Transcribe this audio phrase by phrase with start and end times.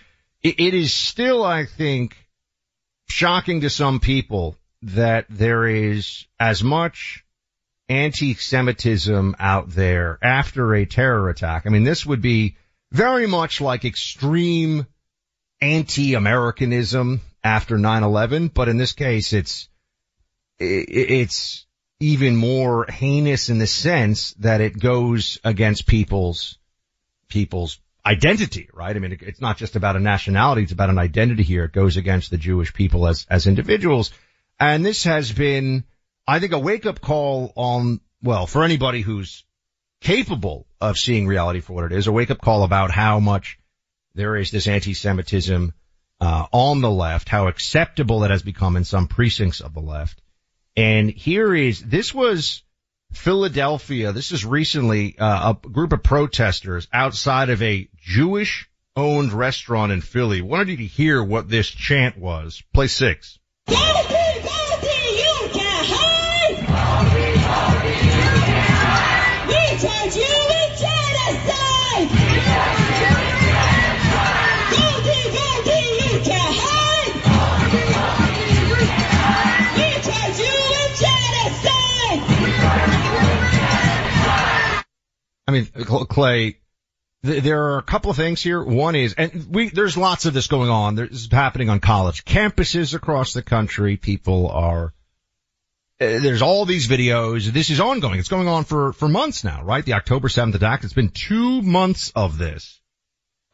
[0.43, 2.17] it, it is still, I think,
[3.09, 7.25] shocking to some people that there is as much
[7.91, 11.67] anti-Semitism out there after a terror attack.
[11.67, 12.57] I mean, this would be
[12.91, 14.87] very much like extreme
[15.61, 19.69] anti-Americanism after 9-11, but in this case, it's,
[20.59, 21.66] it's,
[22.01, 26.59] even more heinous in the sense that it goes against people's,
[27.29, 28.95] people's identity, right?
[28.95, 31.65] I mean, it's not just about a nationality, it's about an identity here.
[31.65, 34.13] It goes against the Jewish people as, as individuals.
[34.61, 35.85] And this has been,
[36.27, 39.45] I think, a wake up call on, well, for anybody who's
[40.01, 43.59] capable of seeing reality for what it is, a wake up call about how much
[44.15, 45.73] there is this anti-Semitism,
[46.21, 50.23] uh, on the left, how acceptable it has become in some precincts of the left.
[50.77, 52.63] And here is, this was
[53.13, 54.13] Philadelphia.
[54.13, 60.01] This is recently uh, a group of protesters outside of a Jewish owned restaurant in
[60.01, 60.43] Philly.
[60.43, 62.63] Wanted you to hear what this chant was.
[62.73, 63.39] Play six.
[85.47, 86.59] I mean, Clay,
[87.23, 88.63] there are a couple of things here.
[88.63, 90.97] One is, and we, there's lots of this going on.
[90.97, 93.97] This is happening on college campuses across the country.
[93.97, 94.93] People are,
[96.01, 97.47] uh, there's all these videos.
[97.47, 98.19] This is ongoing.
[98.19, 99.85] It's going on for, for months now, right?
[99.85, 100.85] The October 7th attack.
[100.85, 102.81] It's been two months of this,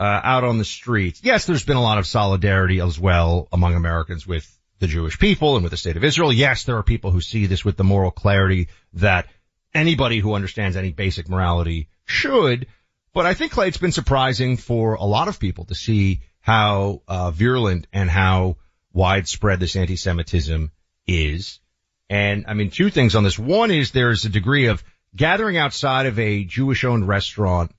[0.00, 1.20] uh, out on the streets.
[1.22, 4.48] Yes, there's been a lot of solidarity as well among Americans with
[4.78, 6.32] the Jewish people and with the state of Israel.
[6.32, 9.28] Yes, there are people who see this with the moral clarity that
[9.74, 12.66] anybody who understands any basic morality should.
[13.14, 17.02] But I think Clay, it's been surprising for a lot of people to see how
[17.06, 18.56] uh, virulent and how
[18.92, 20.70] widespread this anti-Semitism
[21.06, 21.60] is.
[22.08, 23.38] And I mean, two things on this.
[23.38, 24.82] One is there's a degree of
[25.14, 27.72] gathering outside of a Jewish-owned restaurant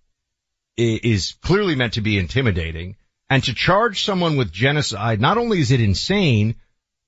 [0.78, 2.96] is clearly meant to be intimidating.
[3.30, 6.56] And to charge someone with genocide, not only is it insane,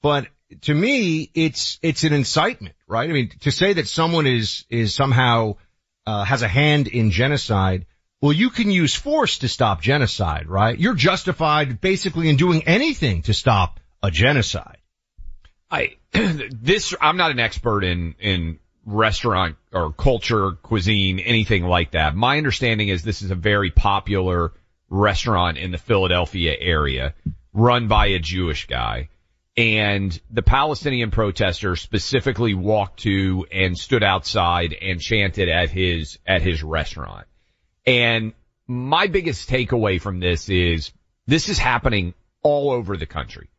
[0.01, 0.27] but
[0.61, 3.09] to me, it's, it's an incitement, right?
[3.09, 5.55] I mean, to say that someone is, is somehow,
[6.05, 7.85] uh, has a hand in genocide,
[8.21, 10.77] well, you can use force to stop genocide, right?
[10.77, 14.77] You're justified basically in doing anything to stop a genocide.
[15.69, 22.15] I, this, I'm not an expert in, in restaurant or culture, cuisine, anything like that.
[22.15, 24.53] My understanding is this is a very popular
[24.89, 27.13] restaurant in the Philadelphia area
[27.53, 29.09] run by a Jewish guy.
[29.57, 36.41] And the Palestinian protesters specifically walked to and stood outside and chanted at his, at
[36.41, 37.25] his restaurant.
[37.85, 38.33] And
[38.67, 40.91] my biggest takeaway from this is
[41.27, 43.49] this is happening all over the country.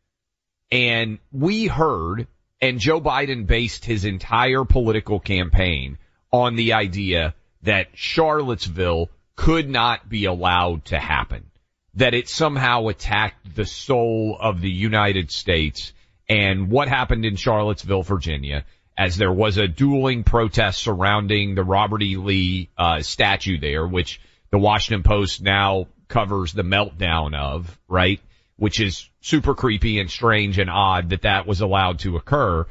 [0.70, 2.26] And we heard,
[2.60, 5.98] and Joe Biden based his entire political campaign
[6.32, 11.50] on the idea that Charlottesville could not be allowed to happen.
[11.96, 15.92] That it somehow attacked the soul of the United States
[16.28, 18.64] and what happened in Charlottesville, Virginia,
[18.98, 22.16] as there was a dueling protest surrounding the Robert E.
[22.16, 24.20] Lee uh, statue there, which
[24.50, 28.20] the Washington Post now covers the meltdown of, right?
[28.56, 32.66] Which is super creepy and strange and odd that that was allowed to occur.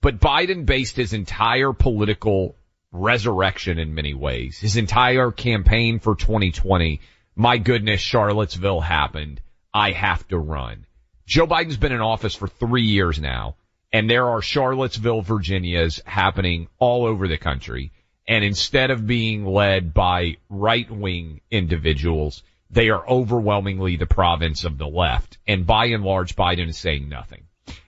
[0.00, 2.56] But Biden based his entire political
[2.92, 7.00] resurrection in many ways, his entire campaign for 2020.
[7.38, 9.42] My goodness, Charlottesville happened.
[9.74, 10.86] I have to run.
[11.26, 13.56] Joe Biden's been in office for three years now,
[13.92, 17.92] and there are Charlottesville, Virginias happening all over the country.
[18.26, 24.78] And instead of being led by right wing individuals, they are overwhelmingly the province of
[24.78, 25.36] the left.
[25.46, 27.42] And by and large, Biden is saying nothing.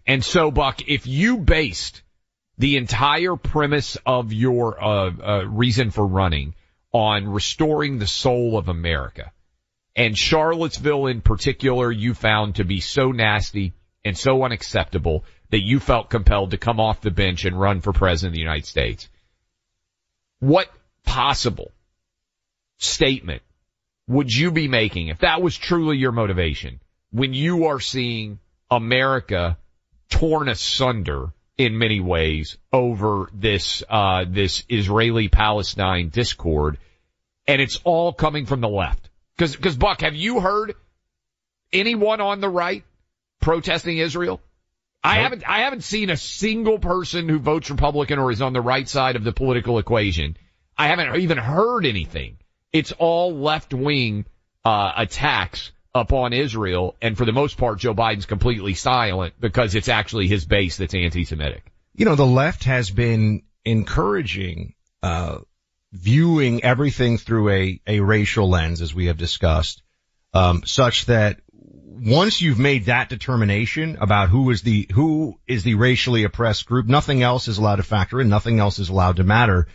[0.06, 2.03] And so, Buck, if you based
[2.59, 6.55] the entire premise of your uh, uh, reason for running
[6.93, 9.33] on restoring the soul of America,
[9.99, 13.73] and Charlottesville in particular, you found to be so nasty
[14.05, 17.93] and so unacceptable that you felt compelled to come off the bench and run for
[17.93, 19.09] president of the United States.
[20.39, 20.71] What
[21.05, 21.73] possible
[22.79, 23.43] statement
[24.06, 26.79] would you be making if that was truly your motivation
[27.11, 28.39] when you are seeing
[28.71, 29.59] America
[30.11, 36.79] torn asunder in many ways over this, uh, this Israeli-Palestine discord
[37.49, 39.08] and it's all coming from the left?
[39.38, 40.75] Cause, cause Buck, have you heard
[41.73, 42.85] anyone on the right
[43.40, 44.40] protesting Israel?
[45.02, 45.23] I nope.
[45.23, 48.88] haven't, I haven't seen a single person who votes Republican or is on the right
[48.88, 50.37] side of the political equation.
[50.76, 52.38] I haven't even heard anything.
[52.73, 54.26] It's all left wing,
[54.64, 56.96] uh, attacks upon Israel.
[57.00, 60.94] And for the most part, Joe Biden's completely silent because it's actually his base that's
[60.94, 61.62] anti-Semitic.
[61.94, 65.38] You know, the left has been encouraging, uh,
[65.93, 69.82] viewing everything through a, a racial lens, as we have discussed,
[70.35, 75.75] um, such that once you've made that determination about who is the who is the
[75.75, 79.25] racially oppressed group, nothing else is allowed to factor in, nothing else is allowed to
[79.25, 79.67] matter.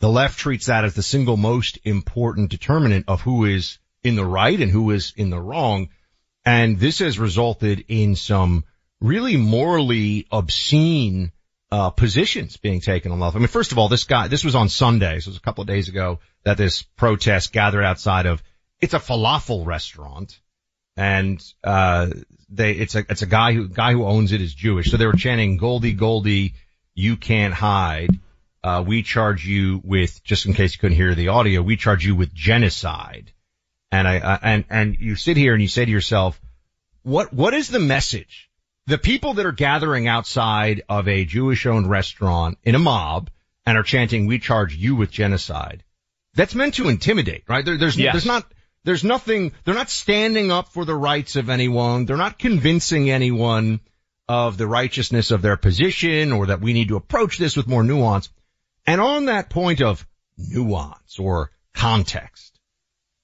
[0.00, 4.24] The left treats that as the single most important determinant of who is in the
[4.24, 5.88] right and who is in the wrong.
[6.44, 8.64] And this has resulted in some
[9.00, 11.30] really morally obscene
[11.72, 13.34] uh, positions being taken on left.
[13.34, 15.40] I mean, first of all, this guy, this was on Sunday, so it was a
[15.40, 18.42] couple of days ago that this protest gathered outside of,
[18.78, 20.38] it's a falafel restaurant
[20.96, 22.10] and uh
[22.50, 24.90] they it's a it's a guy who guy who owns it is Jewish.
[24.90, 26.54] So they were chanting Goldie Goldie,
[26.94, 28.10] you can't hide.
[28.62, 32.04] Uh we charge you with just in case you couldn't hear the audio, we charge
[32.04, 33.32] you with genocide.
[33.90, 36.38] And I uh, and and you sit here and you say to yourself,
[37.02, 38.50] what what is the message?
[38.86, 43.30] The people that are gathering outside of a Jewish owned restaurant in a mob
[43.64, 45.84] and are chanting we charge you with genocide.
[46.34, 47.64] That's meant to intimidate, right?
[47.64, 48.12] There, there's yes.
[48.12, 48.44] there's not
[48.84, 52.04] there's nothing, they're not standing up for the rights of anyone.
[52.04, 53.80] They're not convincing anyone
[54.28, 57.84] of the righteousness of their position or that we need to approach this with more
[57.84, 58.28] nuance.
[58.86, 60.04] And on that point of
[60.36, 62.58] nuance or context,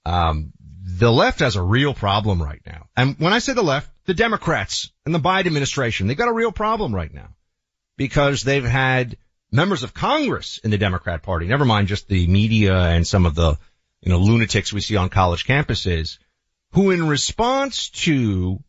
[0.06, 0.52] um,
[0.96, 2.86] the left has a real problem right now.
[2.96, 6.32] And when I say the left, the Democrats and the Biden administration, they've got a
[6.32, 7.28] real problem right now
[7.98, 9.18] because they've had
[9.52, 13.34] members of Congress in the Democrat party, never mind just the media and some of
[13.34, 13.58] the
[14.00, 16.18] you know, lunatics we see on college campuses
[16.72, 18.62] who in response to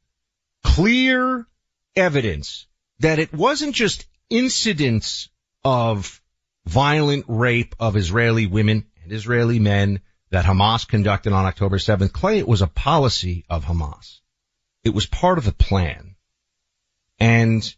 [0.64, 1.48] clear
[1.96, 2.68] evidence
[3.00, 5.30] that it wasn't just incidents
[5.64, 6.22] of
[6.66, 12.40] violent rape of Israeli women and Israeli men, that Hamas conducted on October 7th, Clay,
[12.40, 14.20] it was a policy of Hamas.
[14.84, 16.16] It was part of the plan.
[17.20, 17.76] And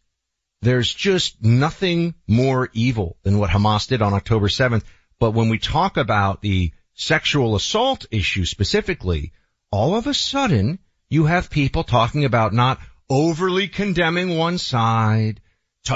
[0.61, 4.83] there's just nothing more evil than what Hamas did on October 7th.
[5.19, 9.31] But when we talk about the sexual assault issue specifically,
[9.71, 10.79] all of a sudden
[11.09, 12.79] you have people talking about not
[13.09, 15.41] overly condemning one side,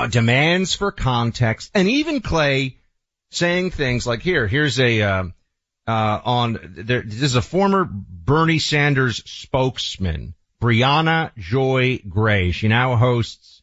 [0.10, 2.78] demands for context, and even Clay
[3.32, 5.24] saying things like, here, here's a, uh,
[5.88, 12.52] uh, on, there, this is a former Bernie Sanders spokesman, Briahna Joy Gray.
[12.52, 13.62] She now hosts,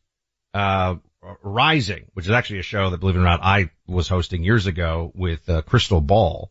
[0.54, 0.96] uh,
[1.42, 4.66] Rising, which is actually a show that, believe it or not, I was hosting years
[4.66, 6.50] ago with uh, Crystal Ball.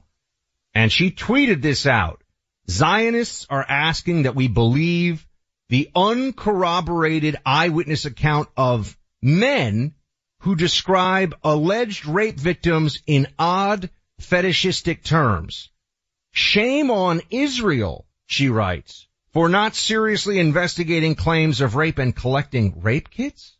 [0.73, 2.23] And she tweeted this out.
[2.69, 5.27] Zionists are asking that we believe
[5.67, 9.93] the uncorroborated eyewitness account of men
[10.39, 13.89] who describe alleged rape victims in odd
[14.23, 15.69] fetishistic terms.
[16.31, 23.09] Shame on Israel, she writes, for not seriously investigating claims of rape and collecting rape
[23.09, 23.57] kits?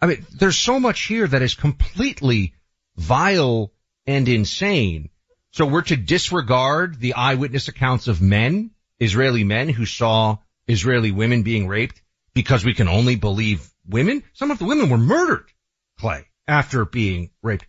[0.00, 2.54] I mean, there's so much here that is completely
[2.96, 3.72] vile
[4.06, 5.10] and insane.
[5.52, 11.42] So we're to disregard the eyewitness accounts of men, Israeli men who saw Israeli women
[11.42, 12.00] being raped
[12.34, 14.22] because we can only believe women?
[14.32, 15.50] Some of the women were murdered,
[15.98, 17.66] Clay, after being raped.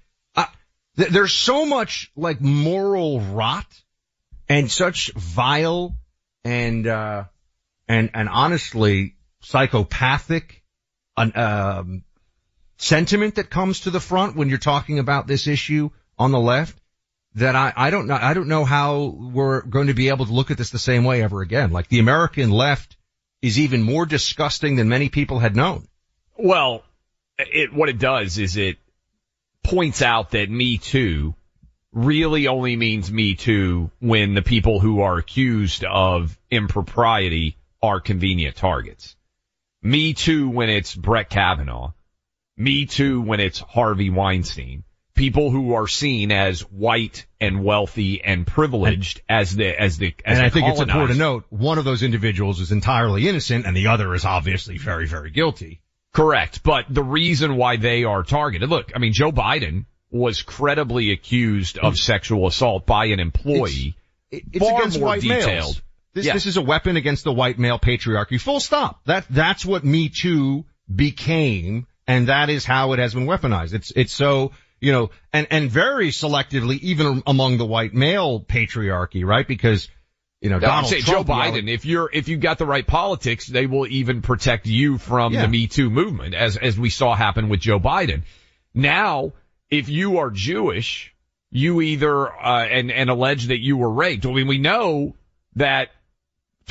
[1.01, 3.65] Th- there's so much like moral rot
[4.47, 5.95] and such vile
[6.43, 7.23] and, uh,
[7.87, 10.61] and, and honestly psychopathic,
[11.17, 12.03] um,
[12.77, 15.89] sentiment that comes to the front when you're talking about this issue
[16.19, 16.77] on the left
[17.33, 20.33] that I, I don't know, I don't know how we're going to be able to
[20.33, 21.71] look at this the same way ever again.
[21.71, 22.95] Like the American left
[23.41, 25.87] is even more disgusting than many people had known.
[26.37, 26.83] Well,
[27.39, 28.77] it, what it does is it
[29.63, 31.35] points out that Me Too
[31.93, 38.55] really only means Me Too when the people who are accused of impropriety are convenient
[38.55, 39.15] targets.
[39.81, 41.91] Me Too when it's Brett Kavanaugh.
[42.57, 44.83] Me Too when it's Harvey Weinstein.
[45.15, 50.15] People who are seen as white and wealthy and privileged and, as the, as the,
[50.23, 53.65] as and I think it's important to note, one of those individuals is entirely innocent
[53.65, 55.81] and the other is obviously very, very guilty.
[56.13, 56.63] Correct.
[56.63, 61.77] But the reason why they are targeted, look, I mean, Joe Biden was credibly accused
[61.77, 63.95] of sexual assault by an employee.
[64.29, 65.47] It's, it's against white detailed.
[65.47, 65.81] males.
[66.13, 66.33] This, yeah.
[66.33, 68.39] this is a weapon against the white male patriarchy.
[68.39, 68.99] Full stop.
[69.05, 73.73] That, that's what Me Too became and that is how it has been weaponized.
[73.73, 79.25] It's, it's so, you know, and, and very selectively even among the white male patriarchy,
[79.25, 79.47] right?
[79.47, 79.87] Because,
[80.41, 83.45] you know, Donald say Trump, Joe Biden, if you're, if you got the right politics,
[83.45, 85.43] they will even protect you from yeah.
[85.43, 88.23] the Me Too movement, as, as we saw happen with Joe Biden.
[88.73, 89.33] Now,
[89.69, 91.13] if you are Jewish,
[91.51, 94.25] you either, uh, and, and allege that you were raped.
[94.25, 95.13] I mean, we know
[95.57, 95.91] that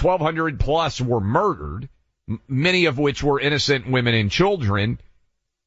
[0.00, 1.88] 1200 plus were murdered,
[2.48, 4.98] many of which were innocent women and children.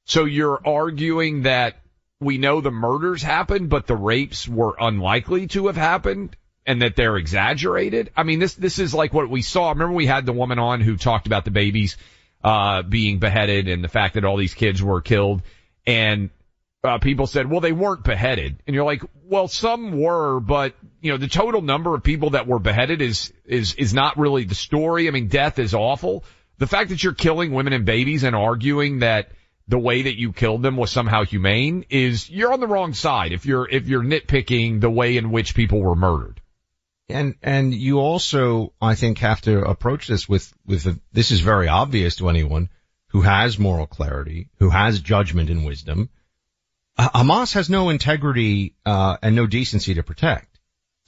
[0.05, 1.77] So you're arguing that
[2.19, 6.35] we know the murders happened, but the rapes were unlikely to have happened?
[6.65, 8.11] And that they're exaggerated.
[8.15, 9.69] I mean, this, this is like what we saw.
[9.69, 11.97] Remember we had the woman on who talked about the babies,
[12.43, 15.41] uh, being beheaded and the fact that all these kids were killed
[15.85, 16.29] and,
[16.85, 18.61] uh, people said, well, they weren't beheaded.
[18.67, 22.45] And you're like, well, some were, but, you know, the total number of people that
[22.45, 25.07] were beheaded is, is, is not really the story.
[25.07, 26.25] I mean, death is awful.
[26.57, 29.31] The fact that you're killing women and babies and arguing that
[29.69, 33.31] the way that you killed them was somehow humane is, you're on the wrong side
[33.31, 36.41] if you're, if you're nitpicking the way in which people were murdered.
[37.09, 41.41] And, and you also, I think, have to approach this with, with a, this is
[41.41, 42.69] very obvious to anyone
[43.09, 46.09] who has moral clarity, who has judgment and wisdom.
[46.97, 50.53] Hamas has no integrity, uh, and no decency to protect.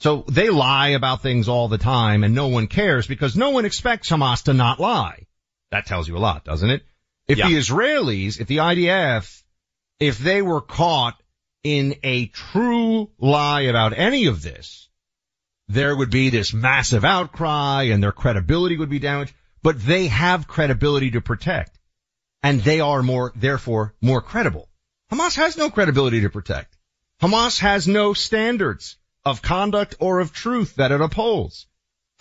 [0.00, 3.64] So they lie about things all the time and no one cares because no one
[3.64, 5.26] expects Hamas to not lie.
[5.70, 6.82] That tells you a lot, doesn't it?
[7.26, 7.48] If yeah.
[7.48, 9.42] the Israelis, if the IDF,
[9.98, 11.20] if they were caught
[11.64, 14.85] in a true lie about any of this,
[15.68, 20.46] there would be this massive outcry and their credibility would be damaged, but they have
[20.46, 21.76] credibility to protect
[22.42, 24.68] and they are more, therefore more credible.
[25.10, 26.76] Hamas has no credibility to protect.
[27.20, 31.66] Hamas has no standards of conduct or of truth that it upholds.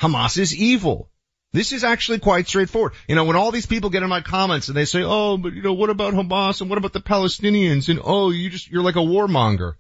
[0.01, 1.11] Hamas is evil.
[1.53, 2.93] This is actually quite straightforward.
[3.07, 5.53] You know, when all these people get in my comments and they say, oh, but
[5.53, 8.83] you know, what about Hamas and what about the Palestinians and oh, you just, you're
[8.83, 9.75] like a warmonger.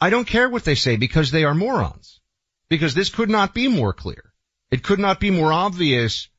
[0.00, 2.21] I don't care what they say because they are morons
[2.72, 4.32] because this could not be more clear.
[4.70, 6.30] It could not be more obvious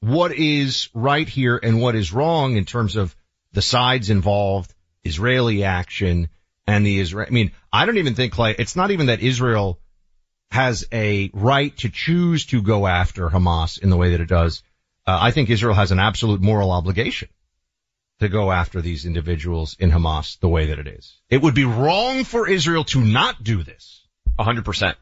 [0.00, 3.14] what is right here and what is wrong in terms of
[3.52, 4.72] the sides involved,
[5.04, 6.30] Israeli action
[6.66, 7.26] and the Israel.
[7.28, 9.80] I mean, I don't even think like, it's not even that Israel
[10.50, 14.62] has a right to choose to go after Hamas in the way that it does,
[15.06, 17.28] uh, I think Israel has an absolute moral obligation
[18.20, 21.20] to go after these individuals in Hamas the way that it is.
[21.28, 24.06] It would be wrong for Israel to not do this.
[24.38, 24.96] A hundred percent.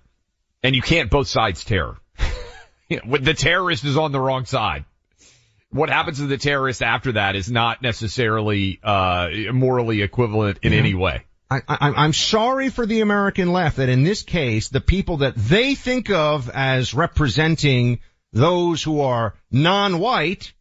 [0.62, 1.97] And you can't both sides terror.
[2.88, 4.85] the terrorist is on the wrong side.
[5.71, 10.95] What happens to the terrorist after that is not necessarily, uh, morally equivalent in any
[10.95, 11.25] way.
[11.50, 15.35] I, I, I'm sorry for the American left that in this case, the people that
[15.35, 18.00] they think of as representing
[18.33, 20.52] those who are non-white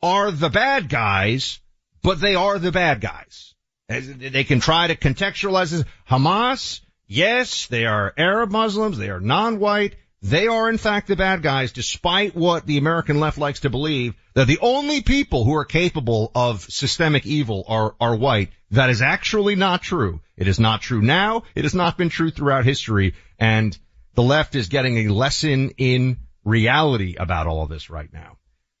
[0.00, 1.60] are the bad guys,
[2.02, 3.54] but they are the bad guys.
[3.88, 5.84] They can try to contextualize this.
[6.08, 11.42] Hamas, yes, they are Arab Muslims, they are non-white, they are in fact the bad
[11.42, 15.64] guys despite what the American left likes to believe that the only people who are
[15.64, 18.50] capable of systemic evil are, are white.
[18.72, 20.20] That is actually not true.
[20.36, 21.44] It is not true now.
[21.54, 23.14] It has not been true throughout history.
[23.38, 23.76] And
[24.14, 28.36] the left is getting a lesson in reality about all of this right now.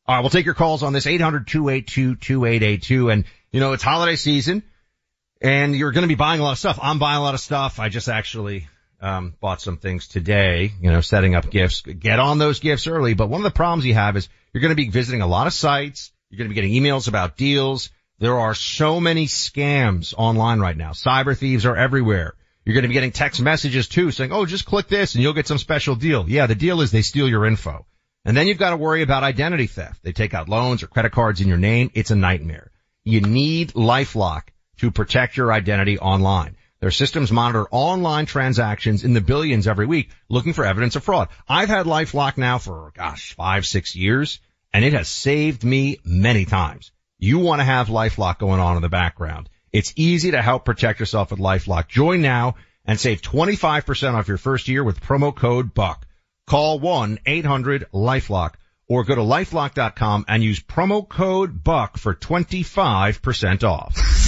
[0.06, 3.12] All right, we'll take your calls on this 800-282-2882.
[3.12, 4.62] And, you know, it's holiday season
[5.40, 6.78] and you're going to be buying a lot of stuff.
[6.82, 7.80] I'm buying a lot of stuff.
[7.80, 8.68] I just actually,
[9.00, 11.82] um, bought some things today, you know, setting up gifts.
[11.82, 13.14] Get on those gifts early.
[13.14, 15.46] But one of the problems you have is you're going to be visiting a lot
[15.46, 16.12] of sites.
[16.30, 17.90] You're going to be getting emails about deals.
[18.18, 20.90] There are so many scams online right now.
[20.90, 22.34] Cyber thieves are everywhere.
[22.64, 25.32] You're going to be getting text messages too saying, oh, just click this and you'll
[25.32, 26.28] get some special deal.
[26.28, 27.86] Yeah, the deal is they steal your info.
[28.24, 30.02] And then you've got to worry about identity theft.
[30.02, 31.90] They take out loans or credit cards in your name.
[31.94, 32.70] It's a nightmare.
[33.04, 36.56] You need LifeLock to protect your identity online.
[36.80, 41.28] Their systems monitor online transactions in the billions every week looking for evidence of fraud.
[41.48, 44.40] I've had LifeLock now for, gosh, five, six years
[44.72, 46.92] and it has saved me many times.
[47.18, 49.48] You want to have LifeLock going on in the background.
[49.72, 51.88] It's easy to help protect yourself with LifeLock.
[51.88, 52.54] Join now
[52.84, 56.06] and save 25% off your first year with promo code BUCK.
[56.46, 58.54] Call 1-800-LifeLock
[58.88, 64.27] or go to lifelock.com and use promo code BUCK for 25% off.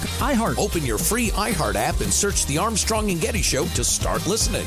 [0.00, 0.58] iHeart.
[0.58, 4.66] Open your free iHeart app and search the Armstrong and Getty Show to start listening.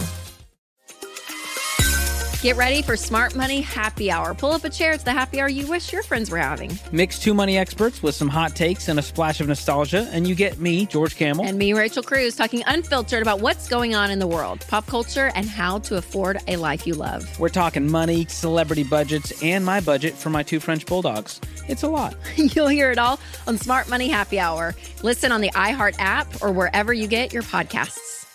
[2.42, 4.34] Get ready for Smart Money Happy Hour.
[4.34, 4.94] Pull up a chair.
[4.94, 6.80] It's the happy hour you wish your friends were having.
[6.94, 10.36] Mix two money experts with some hot takes and a splash of nostalgia, and you
[10.36, 11.44] get me, George Kamel.
[11.44, 15.34] And me, Rachel Cruz, talking unfiltered about what's going on in the world, pop culture,
[15.36, 17.38] and how to afford a life you love.
[17.42, 21.42] We're talking money, celebrity budgets, and my budget for my two French bulldogs.
[21.70, 22.16] It's a lot.
[22.36, 24.76] You'll hear it all on Smart Money Happy Hour.
[25.04, 28.26] Listen on the iHeart app or wherever you get your podcasts.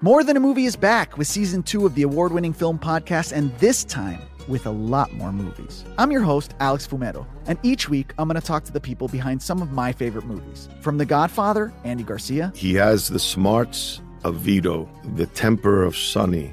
[0.00, 3.30] More Than a Movie is back with season two of the award winning film podcast,
[3.30, 4.18] and this time
[4.48, 5.84] with a lot more movies.
[5.96, 9.06] I'm your host, Alex Fumero, and each week I'm going to talk to the people
[9.06, 10.68] behind some of my favorite movies.
[10.80, 12.52] From The Godfather, Andy Garcia.
[12.56, 16.52] He has the smarts of Vito, the temper of Sonny,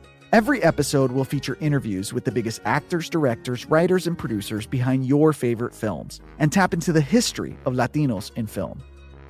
[0.31, 5.33] Every episode will feature interviews with the biggest actors, directors, writers, and producers behind your
[5.33, 8.81] favorite films and tap into the history of Latinos in film.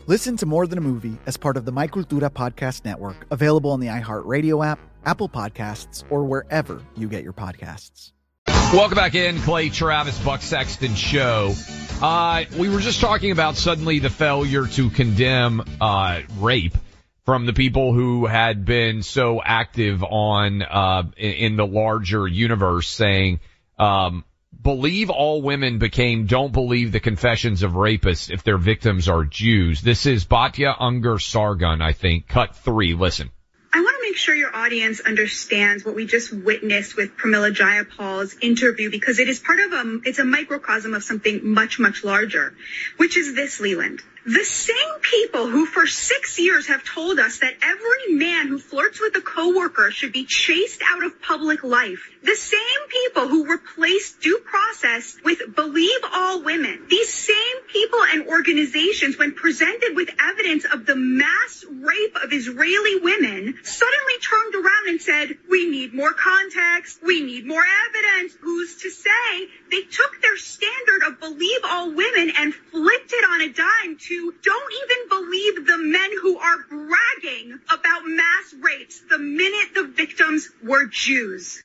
[0.05, 3.71] Listen to More Than a Movie as part of the My Cultura Podcast Network, available
[3.71, 8.11] on the iHeartRadio app, Apple Podcasts, or wherever you get your podcasts.
[8.47, 11.55] Welcome back in, Clay Travis Buck Sexton Show.
[11.99, 16.77] Uh, we were just talking about suddenly the failure to condemn uh, rape
[17.25, 23.39] from the people who had been so active on uh, in, the larger universe, saying,
[23.77, 24.23] um,
[24.61, 29.81] "Believe all women became don't believe the confessions of rapists if their victims are Jews."
[29.81, 32.27] This is Batya Ungar Sargent, I think.
[32.27, 32.93] Cut three.
[32.93, 33.29] Listen.
[33.73, 38.35] I want to make sure your audience understands what we just witnessed with Pramila Jayapal's
[38.41, 42.53] interview because it is part of a, it's a microcosm of something much, much larger,
[42.97, 44.01] which is this, Leland.
[44.25, 49.01] The same people who for six years have told us that every man who flirts
[49.01, 52.07] with a coworker should be chased out of public life.
[52.21, 56.85] The same people who replaced due process with believe all women.
[56.87, 62.99] These same people and organizations, when presented with evidence of the mass rape of Israeli
[63.01, 66.99] women, suddenly turned around and said, we need more context.
[67.03, 68.37] We need more evidence.
[68.41, 73.41] Who's to say they took their standard of believe all women and flipped it on
[73.41, 79.17] a dime to don't even believe the men who are bragging about mass rapes the
[79.17, 81.63] minute the victims were Jews.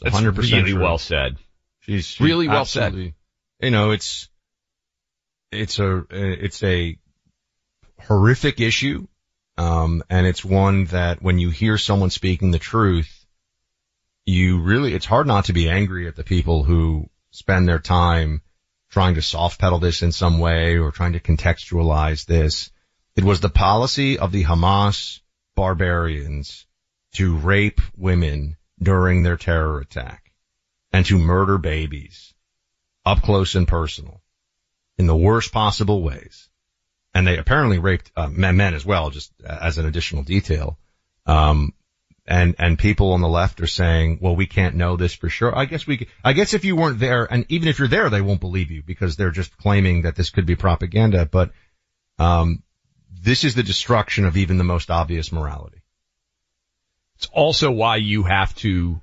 [0.00, 0.80] It's 100% really true.
[0.80, 1.36] well said.
[1.80, 3.14] She's, she's Really well said.
[3.60, 4.28] You know, it's,
[5.52, 6.98] it's a, it's a
[8.00, 9.06] horrific issue.
[9.58, 13.17] Um, and it's one that when you hear someone speaking the truth,
[14.28, 18.42] you really, it's hard not to be angry at the people who spend their time
[18.90, 22.70] trying to soft pedal this in some way or trying to contextualize this.
[23.16, 25.20] It was the policy of the Hamas
[25.56, 26.66] barbarians
[27.14, 30.30] to rape women during their terror attack
[30.92, 32.34] and to murder babies
[33.06, 34.22] up close and personal
[34.98, 36.50] in the worst possible ways.
[37.14, 40.78] And they apparently raped uh, men, men as well, just as an additional detail.
[41.24, 41.72] Um,
[42.28, 45.56] and, and people on the left are saying, well, we can't know this for sure.
[45.56, 48.20] I guess we, I guess if you weren't there, and even if you're there, they
[48.20, 51.24] won't believe you because they're just claiming that this could be propaganda.
[51.24, 51.52] But,
[52.18, 52.62] um,
[53.22, 55.82] this is the destruction of even the most obvious morality.
[57.16, 59.00] It's also why you have to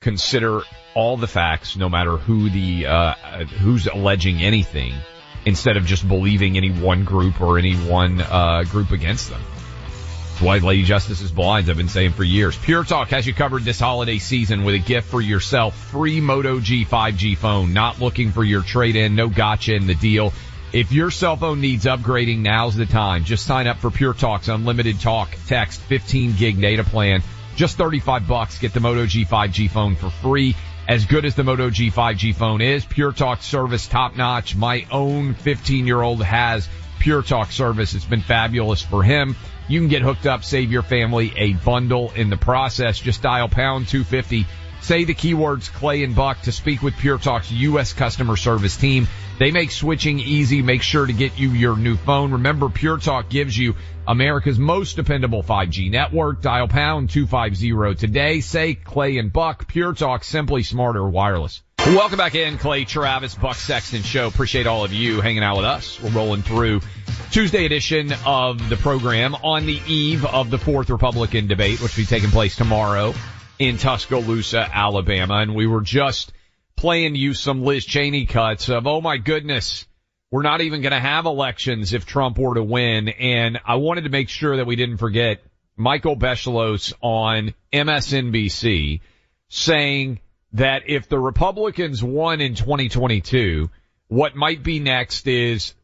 [0.00, 0.62] consider
[0.94, 4.94] all the facts, no matter who the uh, who's alleging anything,
[5.44, 9.42] instead of just believing any one group or any one uh, group against them.
[10.40, 11.70] Why Lady Justice is blind.
[11.70, 12.56] I've been saying for years.
[12.56, 16.60] Pure Talk has you covered this holiday season with a gift for yourself: free Moto
[16.60, 17.72] G 5G phone.
[17.72, 20.32] Not looking for your trade in, no gotcha in the deal.
[20.72, 23.24] If your cell phone needs upgrading, now's the time.
[23.24, 27.22] Just sign up for Pure Talk's unlimited talk, text, 15 gig data plan.
[27.54, 28.58] Just 35 bucks.
[28.58, 30.56] Get the Moto G 5G phone for free.
[30.88, 34.56] As good as the Moto G 5G phone is, Pure Talk service top notch.
[34.56, 36.68] My own 15 year old has
[36.98, 37.94] Pure Talk service.
[37.94, 39.36] It's been fabulous for him.
[39.66, 42.98] You can get hooked up, save your family a bundle in the process.
[42.98, 44.46] Just dial pound 250.
[44.82, 47.94] Say the keywords Clay and Buck to speak with Pure Talk's U.S.
[47.94, 49.08] customer service team.
[49.38, 50.60] They make switching easy.
[50.60, 52.32] Make sure to get you your new phone.
[52.32, 53.74] Remember, Pure Talk gives you
[54.06, 56.42] America's most dependable 5G network.
[56.42, 58.40] Dial pound 250 today.
[58.40, 59.66] Say Clay and Buck.
[59.66, 61.63] Pure Talk, simply smarter wireless.
[61.86, 64.26] Welcome back in, Clay Travis, Buck Sexton Show.
[64.26, 66.00] Appreciate all of you hanging out with us.
[66.00, 66.80] We're rolling through
[67.30, 72.04] Tuesday edition of the program on the eve of the fourth Republican debate, which will
[72.04, 73.12] be taking place tomorrow
[73.58, 75.34] in Tuscaloosa, Alabama.
[75.34, 76.32] And we were just
[76.74, 79.86] playing you some Liz Cheney cuts of, oh my goodness,
[80.30, 83.10] we're not even going to have elections if Trump were to win.
[83.10, 85.42] And I wanted to make sure that we didn't forget
[85.76, 89.00] Michael Beschloss on MSNBC
[89.50, 90.20] saying
[90.54, 93.70] that if the Republicans won in 2022,
[94.08, 95.74] what might be next is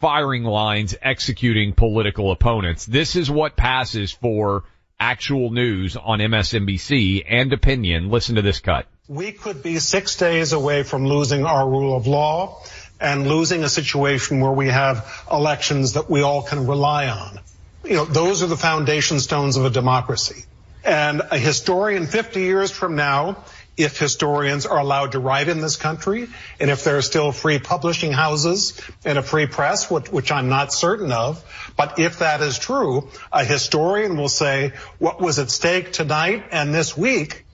[0.00, 2.86] firing lines executing political opponents.
[2.86, 4.64] This is what passes for
[4.98, 8.10] actual news on MSNBC and opinion.
[8.10, 8.86] Listen to this cut.
[9.08, 12.62] We could be six days away from losing our rule of law
[13.00, 17.40] and losing a situation where we have elections that we all can rely on.
[17.84, 20.44] You know, those are the foundation stones of a democracy.
[20.84, 23.44] And a historian 50 years from now,
[23.82, 26.28] if historians are allowed to write in this country,
[26.60, 30.48] and if there are still free publishing houses and a free press, which, which I'm
[30.48, 31.44] not certain of,
[31.76, 36.74] but if that is true, a historian will say what was at stake tonight and
[36.74, 37.44] this week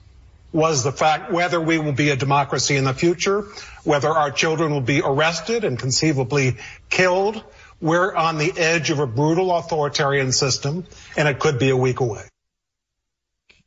[0.51, 3.45] was the fact whether we will be a democracy in the future,
[3.83, 6.57] whether our children will be arrested and conceivably
[6.89, 7.43] killed.
[7.81, 11.99] We're on the edge of a brutal authoritarian system, and it could be a week
[11.99, 12.23] away.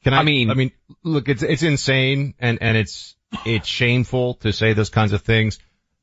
[0.04, 4.34] Can I, I mean, I mean, look, it's, it's insane and, and it's, it's shameful
[4.34, 5.58] to say those kinds of things.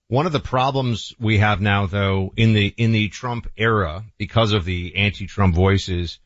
[0.08, 4.54] One of the problems we have now though in the, in the Trump era because
[4.54, 6.20] of the anti-Trump voices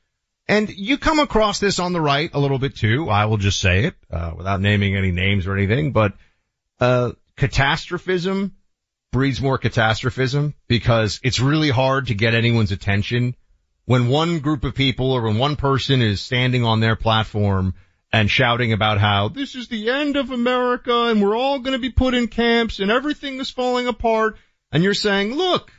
[0.48, 3.10] and you come across this on the right a little bit too.
[3.10, 6.14] I will just say it, uh, without naming any names or anything, but,
[6.80, 8.54] uh, catastrophism
[9.12, 13.36] breeds more catastrophism because it's really hard to get anyone's attention
[13.86, 17.74] when one group of people or when one person is standing on their platform
[18.12, 21.80] and shouting about how this is the end of America and we're all going to
[21.80, 24.38] be put in camps and everything is falling apart
[24.72, 25.72] and you're saying, look,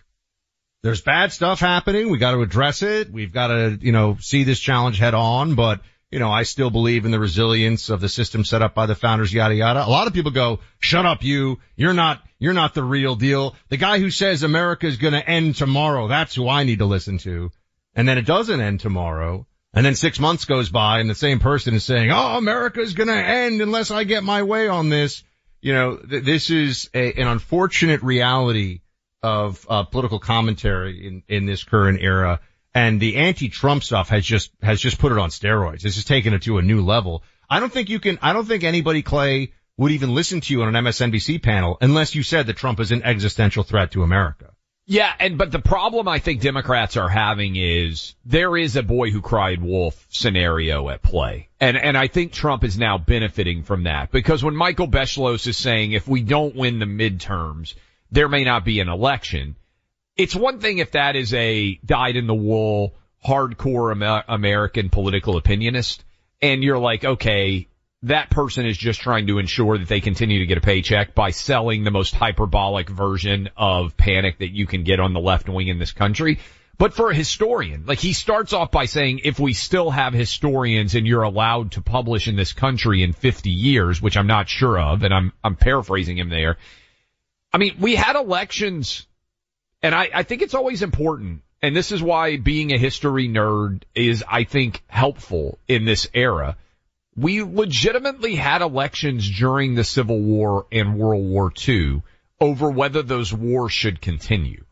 [0.83, 2.11] there's bad stuff happening.
[2.11, 3.11] We got to address it.
[3.11, 6.71] We've got to, you know, see this challenge head on, but you know, I still
[6.71, 9.85] believe in the resilience of the system set up by the founders, yada yada.
[9.85, 11.59] A lot of people go, shut up you.
[11.75, 13.57] You're not, you're not the real deal.
[13.69, 16.85] The guy who says America is going to end tomorrow, that's who I need to
[16.85, 17.51] listen to.
[17.95, 19.47] And then it doesn't end tomorrow.
[19.73, 22.95] And then six months goes by and the same person is saying, oh, America is
[22.95, 25.25] going to end unless I get my way on this.
[25.61, 28.81] You know, th- this is a, an unfortunate reality
[29.23, 32.41] of uh, political commentary in, in this current era
[32.75, 35.85] and the anti-Trump stuff has just has just put it on steroids.
[35.85, 37.23] It's just taken it to a new level.
[37.49, 38.19] I don't think you can.
[38.21, 42.15] I don't think anybody, Clay, would even listen to you on an MSNBC panel unless
[42.15, 44.51] you said that Trump is an existential threat to America.
[44.87, 49.11] Yeah, and but the problem I think Democrats are having is there is a boy
[49.11, 51.49] who cried wolf scenario at play.
[51.59, 55.57] And and I think Trump is now benefiting from that because when Michael Beschloss is
[55.57, 57.75] saying if we don't win the midterms,
[58.11, 59.57] there may not be an election
[60.17, 62.95] it's one thing if that is a dyed in the wool,
[63.27, 66.01] hardcore Amer- American political opinionist,
[66.41, 67.69] and you're like, okay,
[68.05, 71.31] that person is just trying to ensure that they continue to get a paycheck by
[71.31, 75.69] selling the most hyperbolic version of panic that you can get on the left wing
[75.69, 76.39] in this country.
[76.77, 80.95] But for a historian, like he starts off by saying, if we still have historians
[80.95, 84.79] and you're allowed to publish in this country in 50 years, which I'm not sure
[84.79, 86.57] of, and I'm, I'm paraphrasing him there.
[87.53, 89.07] I mean, we had elections
[89.85, 91.43] and I, I think it's always important.
[91.63, 96.57] And this is why being a history nerd is, I think, helpful in this era.
[97.17, 102.03] We legitimately had elections during the Civil War and World War II
[102.41, 104.65] over whether those wars should continue.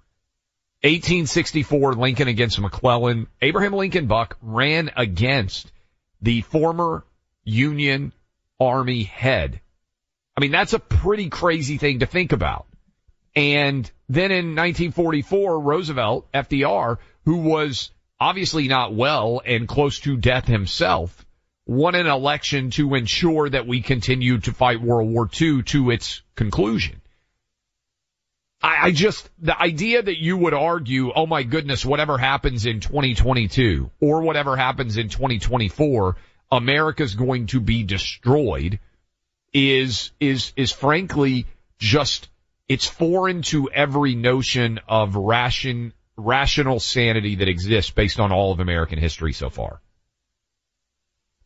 [0.83, 3.29] 1864, Lincoln against McClellan.
[3.41, 5.71] Abraham Lincoln Buck ran against
[6.21, 7.05] the former
[7.45, 8.13] Union
[8.59, 9.61] Army head.
[10.37, 12.67] I mean, that's a pretty crazy thing to think about.
[13.37, 20.47] And then in 1944, Roosevelt, FDR, who was obviously not well and close to death
[20.47, 21.22] himself,
[21.73, 26.23] won an election to ensure that we continued to fight World War II to its
[26.35, 27.01] conclusion.
[28.63, 32.81] I, I just, the idea that you would argue, oh my goodness, whatever happens in
[32.81, 36.17] 2022 or whatever happens in 2024,
[36.51, 38.79] America's going to be destroyed
[39.53, 41.47] is, is, is frankly
[41.79, 42.29] just
[42.69, 48.61] it's foreign to every notion of ration, rational sanity that exists based on all of
[48.61, 49.82] American history so far.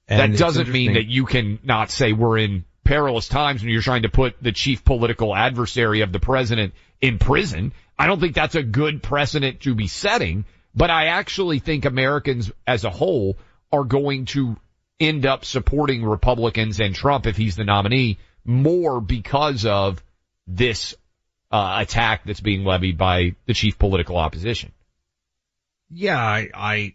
[0.08, 3.82] And that doesn't mean that you can not say we're in perilous times when you're
[3.82, 7.72] trying to put the chief political adversary of the president in prison.
[7.98, 12.52] I don't think that's a good precedent to be setting, but I actually think Americans
[12.66, 13.36] as a whole
[13.72, 14.56] are going to
[15.00, 20.02] end up supporting Republicans and Trump if he's the nominee more because of
[20.46, 20.94] this
[21.50, 24.72] uh, attack that's being levied by the chief political opposition.
[25.90, 26.94] Yeah, I, I,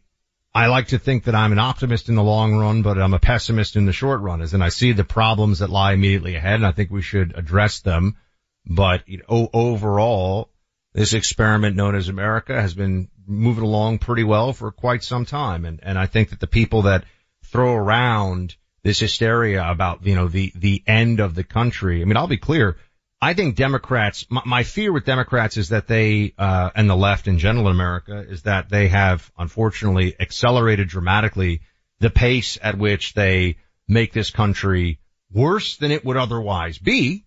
[0.53, 3.19] I like to think that I'm an optimist in the long run, but I'm a
[3.19, 6.55] pessimist in the short run, as in I see the problems that lie immediately ahead,
[6.55, 8.17] and I think we should address them.
[8.65, 10.49] But you know, overall,
[10.93, 15.63] this experiment known as America has been moving along pretty well for quite some time,
[15.63, 17.05] and and I think that the people that
[17.45, 22.01] throw around this hysteria about you know the the end of the country.
[22.01, 22.77] I mean, I'll be clear.
[23.21, 27.27] I think Democrats, my, my, fear with Democrats is that they, uh, and the left
[27.27, 31.61] in general in America is that they have unfortunately accelerated dramatically
[31.99, 33.57] the pace at which they
[33.87, 34.99] make this country
[35.31, 37.25] worse than it would otherwise be,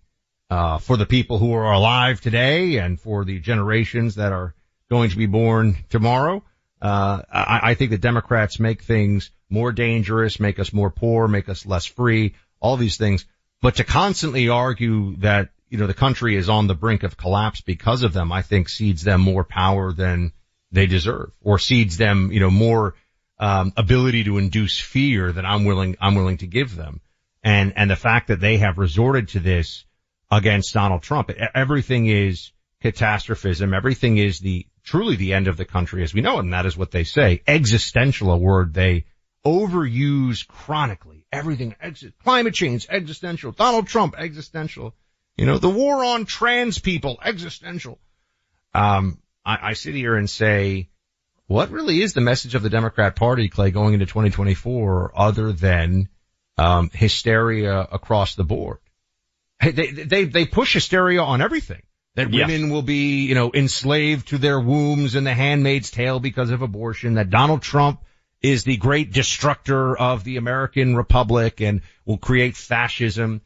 [0.50, 4.54] uh, for the people who are alive today and for the generations that are
[4.90, 6.42] going to be born tomorrow.
[6.82, 11.48] Uh, I, I think the Democrats make things more dangerous, make us more poor, make
[11.48, 13.24] us less free, all these things.
[13.62, 17.60] But to constantly argue that you know, the country is on the brink of collapse
[17.60, 20.32] because of them, I think cedes them more power than
[20.72, 22.94] they deserve or cedes them, you know, more,
[23.38, 27.00] um, ability to induce fear than I'm willing, I'm willing to give them.
[27.42, 29.84] And, and the fact that they have resorted to this
[30.30, 33.74] against Donald Trump, everything is catastrophism.
[33.74, 36.44] Everything is the, truly the end of the country as we know it.
[36.44, 37.42] And that is what they say.
[37.46, 39.04] Existential, a word they
[39.44, 41.26] overuse chronically.
[41.32, 41.74] Everything,
[42.22, 43.52] climate change, existential.
[43.52, 44.94] Donald Trump, existential.
[45.36, 47.98] You know, the war on trans people, existential.
[48.72, 50.90] Um, I, I sit here and say,
[51.46, 56.08] what really is the message of the Democrat Party, Clay, going into 2024 other than,
[56.56, 58.78] um, hysteria across the board?
[59.60, 61.82] They, they, they push hysteria on everything.
[62.16, 62.70] That women yes.
[62.70, 67.14] will be, you know, enslaved to their wombs and the handmaid's tale because of abortion,
[67.14, 68.04] that Donald Trump
[68.40, 73.40] is the great destructor of the American Republic and will create fascism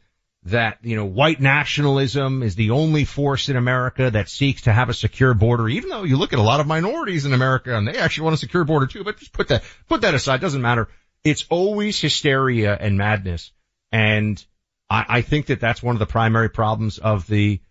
[0.51, 4.89] that, you know, white nationalism is the only force in America that seeks to have
[4.89, 7.87] a secure border, even though you look at a lot of minorities in America and
[7.87, 10.41] they actually want a secure border too, but just put that, put that aside.
[10.41, 10.87] Doesn't matter.
[11.23, 13.51] It's always hysteria and madness.
[13.91, 14.43] And
[14.89, 17.61] I, I think that that's one of the primary problems of the,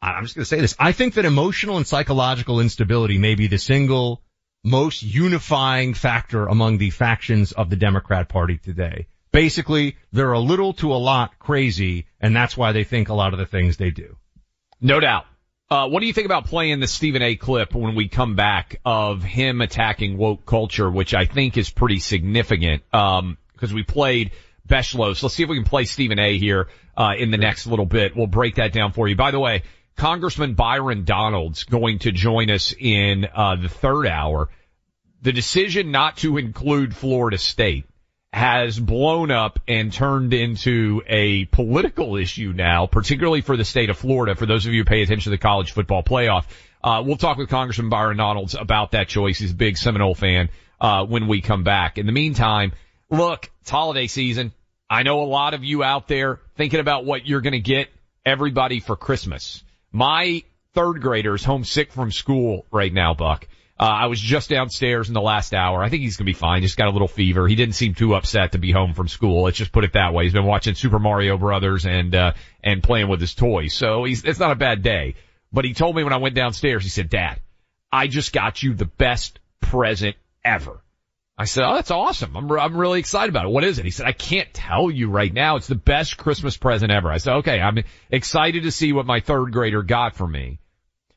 [0.00, 0.76] I'm just going to say this.
[0.78, 4.22] I think that emotional and psychological instability may be the single
[4.64, 9.06] most unifying factor among the factions of the Democrat party today.
[9.30, 13.32] Basically, they're a little to a lot crazy, and that's why they think a lot
[13.32, 14.16] of the things they do.
[14.80, 15.26] No doubt.
[15.70, 18.80] Uh, what do you think about playing the Stephen A clip when we come back
[18.86, 24.30] of him attacking woke culture, which I think is pretty significant, um, because we played
[24.66, 25.22] Beschloss.
[25.22, 28.16] Let's see if we can play Stephen A here, uh, in the next little bit.
[28.16, 29.16] We'll break that down for you.
[29.16, 29.62] By the way,
[29.96, 34.48] Congressman Byron Donalds going to join us in, uh, the third hour.
[35.20, 37.84] The decision not to include Florida State
[38.38, 43.98] has blown up and turned into a political issue now, particularly for the state of
[43.98, 44.36] Florida.
[44.36, 46.44] For those of you who pay attention to the college football playoff,
[46.82, 49.40] uh, we'll talk with Congressman Byron Donalds about that choice.
[49.40, 51.98] He's a big Seminole fan, uh, when we come back.
[51.98, 52.72] In the meantime,
[53.10, 54.52] look, it's holiday season.
[54.88, 57.88] I know a lot of you out there thinking about what you're going to get
[58.24, 59.64] everybody for Christmas.
[59.90, 63.48] My third grader is homesick from school right now, Buck.
[63.80, 65.82] Uh, I was just downstairs in the last hour.
[65.82, 66.62] I think he's gonna be fine.
[66.62, 67.46] Just got a little fever.
[67.46, 69.44] He didn't seem too upset to be home from school.
[69.44, 70.24] Let's just put it that way.
[70.24, 73.74] He's been watching Super Mario Brothers and, uh, and playing with his toys.
[73.74, 75.14] So he's, it's not a bad day.
[75.52, 77.40] But he told me when I went downstairs, he said, dad,
[77.90, 80.82] I just got you the best present ever.
[81.38, 82.36] I said, oh, that's awesome.
[82.36, 83.50] I'm, I'm really excited about it.
[83.50, 83.84] What is it?
[83.84, 85.56] He said, I can't tell you right now.
[85.56, 87.10] It's the best Christmas present ever.
[87.12, 87.78] I said, okay, I'm
[88.10, 90.58] excited to see what my third grader got for me.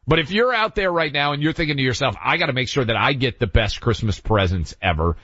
[0.07, 2.53] But if you're out there right now and you're thinking to yourself, I got to
[2.53, 5.17] make sure that I get the best Christmas presents ever,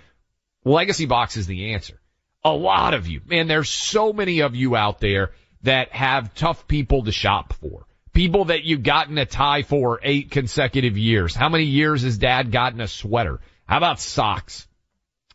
[0.64, 2.00] Legacy Box is the answer.
[2.44, 5.32] A lot of you, man, there's so many of you out there
[5.64, 7.86] that have tough people to shop for.
[8.14, 11.36] People that you've gotten a tie for eight consecutive years.
[11.36, 13.40] How many years has dad gotten a sweater?
[13.66, 14.68] How about socks?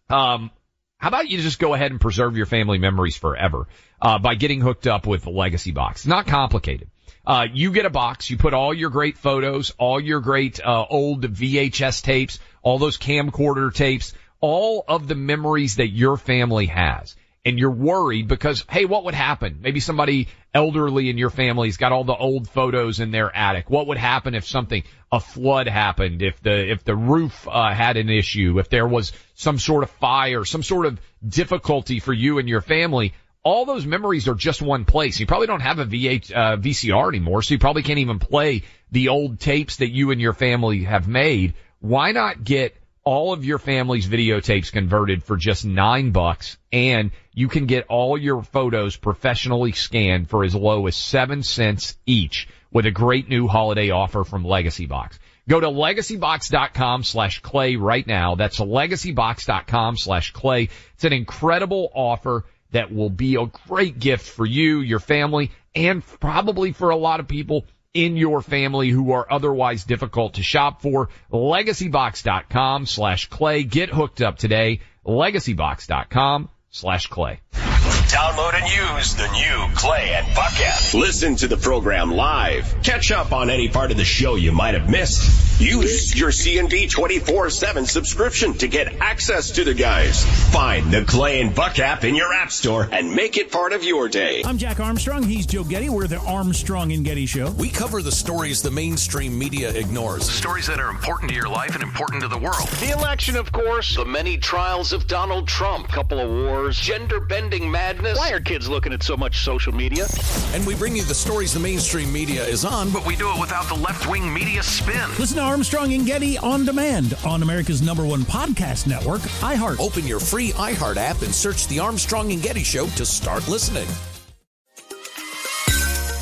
[0.09, 0.50] Um,
[0.98, 3.66] how about you just go ahead and preserve your family memories forever,
[4.00, 6.07] uh, by getting hooked up with Legacy Box?
[6.07, 6.91] Not complicated.
[7.24, 10.85] Uh, you get a box, you put all your great photos, all your great, uh,
[10.90, 17.14] old VHS tapes, all those camcorder tapes, all of the memories that your family has.
[17.44, 19.58] And you're worried because, hey, what would happen?
[19.62, 23.68] Maybe somebody elderly in your family's got all the old photos in their attic.
[23.68, 27.96] What would happen if something, a flood happened, if the, if the roof, uh, had
[27.96, 32.38] an issue, if there was some sort of fire, some sort of difficulty for you
[32.38, 33.12] and your family?
[33.44, 35.18] All those memories are just one place.
[35.18, 38.62] You probably don't have a VH, uh, VCR anymore, so you probably can't even play
[38.90, 41.55] the old tapes that you and your family have made.
[41.81, 47.48] Why not get all of your family's videotapes converted for just nine bucks and you
[47.48, 52.87] can get all your photos professionally scanned for as low as seven cents each with
[52.87, 55.18] a great new holiday offer from Legacy Box.
[55.48, 58.37] Go to legacybox.com slash clay right now.
[58.37, 60.68] That's legacybox.com slash clay.
[60.94, 66.04] It's an incredible offer that will be a great gift for you, your family, and
[66.20, 70.82] probably for a lot of people in your family who are otherwise difficult to shop
[70.82, 71.08] for.
[71.32, 73.64] Legacybox.com slash clay.
[73.64, 74.80] Get hooked up today.
[75.06, 77.40] Legacybox.com slash clay.
[77.52, 80.94] Download and use the new Clay and Buck app.
[80.94, 82.82] Listen to the program live.
[82.82, 85.51] Catch up on any part of the show you might have missed.
[85.62, 90.25] Use your CNB 24-7 subscription to get access to the guys.
[90.51, 93.85] Find the Clay and Buck app in your app store and make it part of
[93.85, 94.42] your day.
[94.44, 95.22] I'm Jack Armstrong.
[95.22, 95.88] He's Joe Getty.
[95.88, 97.53] We're the Armstrong and Getty Show.
[97.53, 100.29] We cover the stories the mainstream media ignores.
[100.29, 102.66] Stories that are important to your life and important to the world.
[102.81, 103.94] The election, of course.
[103.94, 105.87] The many trials of Donald Trump.
[105.87, 106.77] Couple of wars.
[106.77, 108.18] Gender bending madness.
[108.18, 110.07] Why are kids looking at so much social media?
[110.55, 113.38] And we bring you the stories the mainstream media is on, but we do it
[113.38, 115.09] without the left wing media spin.
[115.20, 119.80] Listen to Armstrong and Getty on demand on America's number one podcast network, iHeart.
[119.80, 123.86] Open your free iHeart app and search the Armstrong and Getty Show to start listening.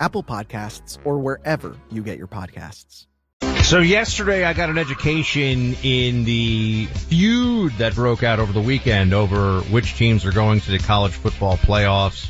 [0.00, 3.06] Apple Podcasts, or wherever you get your podcasts.
[3.62, 9.14] So yesterday I got an education in the feud that broke out over the weekend
[9.14, 12.28] over which teams are going to the college football playoffs.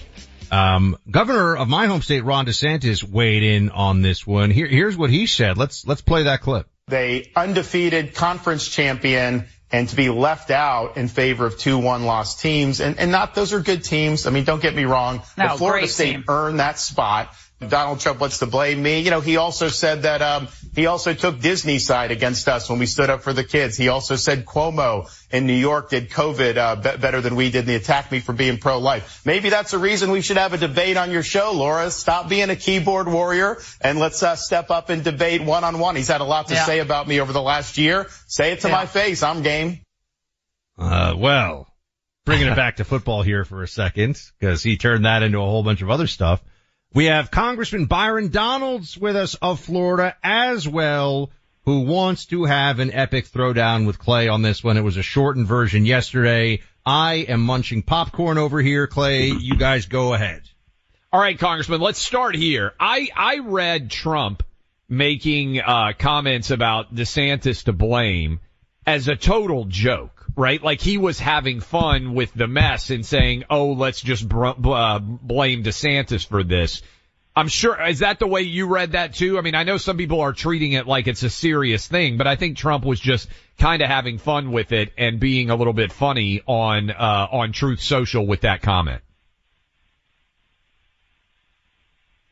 [0.50, 4.50] Um, governor of my home state, Ron DeSantis, weighed in on this one.
[4.50, 5.56] Here, here's what he said.
[5.56, 6.66] Let's let's play that clip.
[6.88, 12.40] They undefeated conference champion and to be left out in favor of two one loss
[12.40, 14.26] teams and, and not those are good teams.
[14.26, 15.22] I mean, don't get me wrong.
[15.38, 16.24] No, but Florida State team.
[16.28, 17.34] earned that spot.
[17.66, 19.00] Donald Trump wants to blame me.
[19.00, 22.78] You know, he also said that um, he also took Disney's side against us when
[22.78, 23.76] we stood up for the kids.
[23.76, 27.60] He also said Cuomo in New York did COVID uh, be- better than we did,
[27.60, 29.20] and he attacked me for being pro-life.
[29.26, 31.90] Maybe that's a reason we should have a debate on your show, Laura.
[31.90, 35.96] Stop being a keyboard warrior and let's uh, step up and debate one-on-one.
[35.96, 36.64] He's had a lot to Yeah.
[36.64, 38.06] say about me over the last year.
[38.26, 38.74] Say it to Yeah.
[38.74, 39.22] my face.
[39.22, 39.80] I'm game.
[40.78, 41.66] Uh, well,
[42.24, 45.44] bringing it back to football here for a second, because he turned that into a
[45.44, 46.42] whole bunch of other stuff.
[46.92, 51.30] We have Congressman Byron Donalds with us of Florida as well,
[51.64, 54.76] who wants to have an epic throwdown with Clay on this one.
[54.76, 56.62] It was a shortened version yesterday.
[56.84, 59.28] I am munching popcorn over here, Clay.
[59.28, 60.42] You guys go ahead.
[61.12, 62.72] All right, Congressman, let's start here.
[62.80, 64.42] I, I read Trump
[64.88, 68.40] making, uh, comments about DeSantis to blame
[68.84, 70.62] as a total joke, right?
[70.62, 74.98] Like he was having fun with the mess and saying, oh, let's just br- uh,
[74.98, 76.82] blame DeSantis for this.
[77.36, 79.38] I'm sure, is that the way you read that too?
[79.38, 82.26] I mean, I know some people are treating it like it's a serious thing, but
[82.26, 83.28] I think Trump was just
[83.58, 87.52] kind of having fun with it and being a little bit funny on, uh, on
[87.52, 89.00] Truth Social with that comment.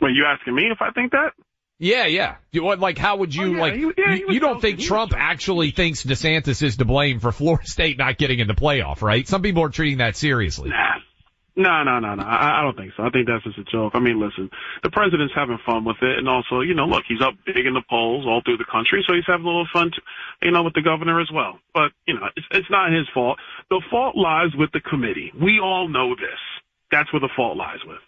[0.00, 1.32] Wait, you asking me if I think that?
[1.78, 2.36] Yeah, yeah.
[2.50, 3.74] You, what, like, how would you Oh, yeah, like?
[3.74, 7.20] he- yeah, he you, you don't think He Trump actually thinks DeSantis is to blame
[7.20, 9.26] for Florida State not getting in the playoff, right?
[9.28, 10.70] Some people are treating that seriously.
[10.70, 10.94] Nah.
[11.54, 12.22] No, no, no, no.
[12.22, 13.02] I, I don't think so.
[13.02, 13.92] I think that's just a joke.
[13.94, 14.48] I mean, listen,
[14.84, 17.74] the president's having fun with it, and also, you know, look, he's up big in
[17.74, 19.90] the polls all through the country, so he's having a little fun,
[20.40, 21.58] you know, with the governor as well.
[21.74, 23.38] But you know, it's, it's not his fault.
[23.70, 25.32] The fault lies with the committee.
[25.34, 26.38] We all know this.
[26.92, 27.98] That's where the fault lies with.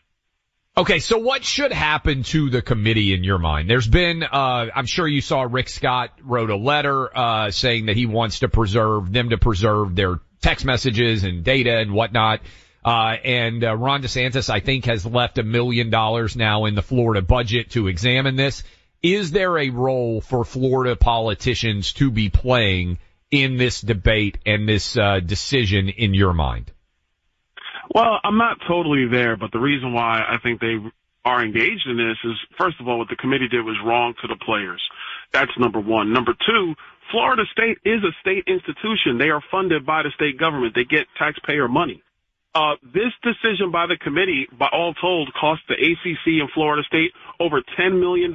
[0.81, 3.69] Okay, so what should happen to the committee in your mind?
[3.69, 7.97] There's been, uh, I'm sure you saw Rick Scott wrote a letter, uh, saying that
[7.97, 12.41] he wants to preserve, them to preserve their text messages and data and whatnot.
[12.83, 16.83] Uh, and, uh, Ron DeSantis, I think, has left a million dollars now in the
[16.83, 18.63] Florida budget to examine this.
[19.03, 22.97] Is there a role for Florida politicians to be playing
[23.31, 26.73] in this debate and this, uh, decision in your mind?
[27.95, 30.77] Well, I'm not totally there, but the reason why I think they
[31.25, 34.29] are engaged in this is, first of all, what the committee did was wrong to
[34.29, 34.83] the players.
[35.33, 36.13] That's number one.
[36.13, 36.75] Number two,
[37.11, 39.19] Florida State is a state institution.
[39.19, 40.75] They are funded by the state government.
[40.75, 42.03] They get taxpayer money.
[42.55, 47.13] Uh, this decision by the committee, by all told, cost the ACC and Florida State
[47.39, 48.33] over $10 million.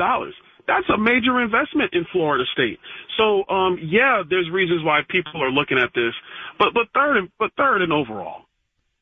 [0.68, 2.80] That's a major investment in Florida State.
[3.18, 6.14] So, um, yeah, there's reasons why people are looking at this,
[6.58, 8.45] but, but third, but third and overall,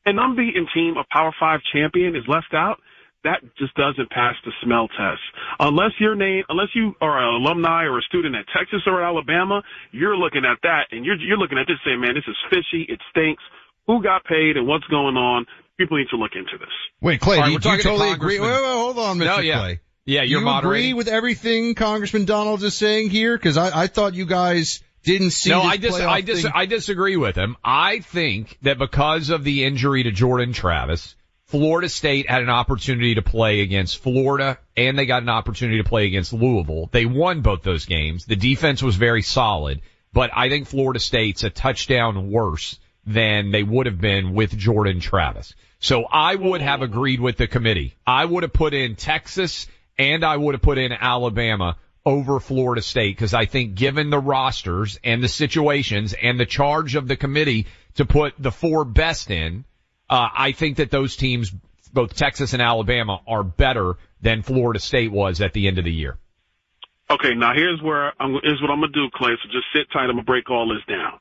[0.06, 2.78] an unbeaten team, a Power Five champion is left out,
[3.24, 5.22] that just doesn't pass the smell test.
[5.58, 9.62] Unless your name, unless you are an alumni or a student at Texas or Alabama,
[9.92, 12.84] you're looking at that and you're you're looking at this saying, man, this is fishy,
[12.88, 13.42] it stinks.
[13.86, 15.46] Who got paid and what's going on?
[15.78, 16.72] People need to look into this.
[17.00, 18.40] Wait, Clay, All right, do you, we're do you talking to totally agree?
[18.40, 19.24] Wait, wait, hold on, Mr.
[19.24, 19.58] No, yeah.
[19.58, 19.80] Clay.
[20.06, 20.90] Yeah, you're you moderating.
[20.90, 23.36] agree with everything Congressman Donald is saying here?
[23.36, 25.50] Because I, I thought you guys didn't see.
[25.50, 26.52] No, I dis- I dis- thing.
[26.54, 27.56] I disagree with him.
[27.62, 31.14] I think that because of the injury to Jordan Travis,
[31.46, 35.88] Florida State had an opportunity to play against Florida and they got an opportunity to
[35.88, 36.88] play against Louisville.
[36.90, 38.24] They won both those games.
[38.24, 39.82] The defense was very solid,
[40.12, 45.00] but I think Florida State's a touchdown worse than they would have been with Jordan
[45.00, 45.54] Travis.
[45.78, 47.94] So I would have agreed with the committee.
[48.06, 49.66] I would have put in Texas
[49.98, 51.76] and I would have put in Alabama
[52.06, 56.96] over Florida State because I think given the rosters and the situations and the charge
[56.96, 59.64] of the committee to put the four best in,
[60.10, 61.50] uh, I think that those teams,
[61.92, 65.92] both Texas and Alabama, are better than Florida State was at the end of the
[65.92, 66.18] year.
[67.10, 69.32] Okay, now here's where I'm, here's what I'm gonna do, Clay.
[69.42, 70.04] So just sit tight.
[70.04, 71.20] I'm gonna break all this down.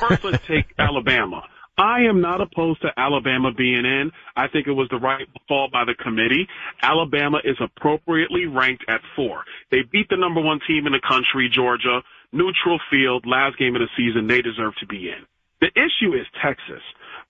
[0.00, 1.42] First, let's take Alabama.
[1.80, 4.12] I am not opposed to Alabama being in.
[4.36, 6.46] I think it was the right call by the committee.
[6.82, 9.44] Alabama is appropriately ranked at four.
[9.70, 12.02] They beat the number one team in the country, Georgia,
[12.32, 14.26] neutral field, last game of the season.
[14.26, 15.24] They deserve to be in.
[15.62, 16.82] The issue is Texas.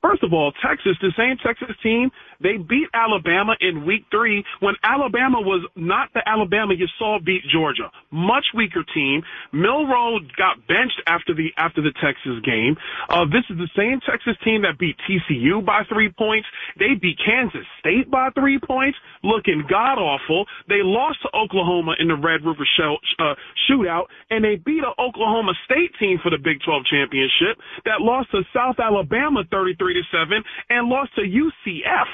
[0.03, 2.11] First of all, Texas, the same Texas team,
[2.41, 7.43] they beat Alabama in week three when Alabama was not the Alabama you saw beat
[7.53, 7.91] Georgia.
[8.11, 9.23] Much weaker team.
[9.53, 12.77] Milroe got benched after the, after the Texas game.
[13.09, 16.49] Uh, this is the same Texas team that beat TCU by three points.
[16.79, 20.47] They beat Kansas State by three points, looking god awful.
[20.69, 23.35] They lost to Oklahoma in the Red River show, uh,
[23.69, 28.31] shootout, and they beat an Oklahoma State team for the Big 12 championship that lost
[28.33, 32.09] to South Alabama 33 to 7 and lost to UCF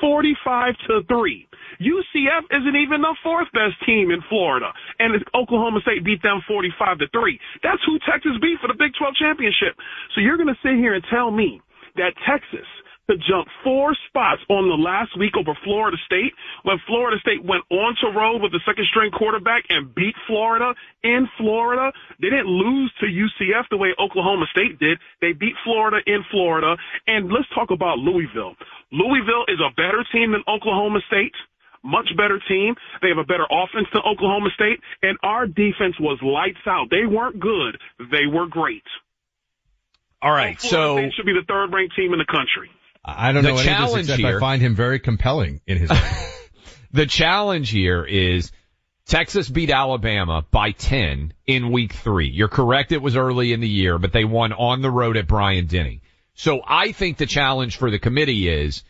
[0.00, 1.48] 45 to 3.
[1.80, 6.98] UCF isn't even the fourth best team in Florida, and Oklahoma State beat them 45
[6.98, 7.40] to 3.
[7.62, 9.76] That's who Texas beat for the Big 12 championship.
[10.14, 11.60] So you're going to sit here and tell me
[11.96, 12.66] that Texas
[13.08, 16.32] to jump four spots on the last week over Florida State
[16.62, 20.74] when Florida State went on to road with the second string quarterback and beat Florida
[21.02, 21.92] in Florida.
[22.20, 24.98] They didn't lose to UCF the way Oklahoma State did.
[25.20, 26.76] They beat Florida in Florida.
[27.06, 28.54] And let's talk about Louisville.
[28.92, 31.34] Louisville is a better team than Oklahoma State
[31.82, 32.74] much better team.
[33.00, 36.88] They have a better offense than Oklahoma State, and our defense was lights out.
[36.90, 37.78] They weren't good.
[38.10, 38.84] They were great.
[40.22, 42.68] All right, so State should be the third ranked team in the country.
[43.04, 45.78] I don't The know any of this except here- I find him very compelling in
[45.78, 45.90] his.
[46.92, 48.52] the challenge here is
[49.06, 52.28] Texas beat Alabama by 10 in week three.
[52.28, 52.92] You're correct.
[52.92, 56.02] It was early in the year, but they won on the road at Bryant-Denny.
[56.34, 58.84] So I think the challenge for the committee is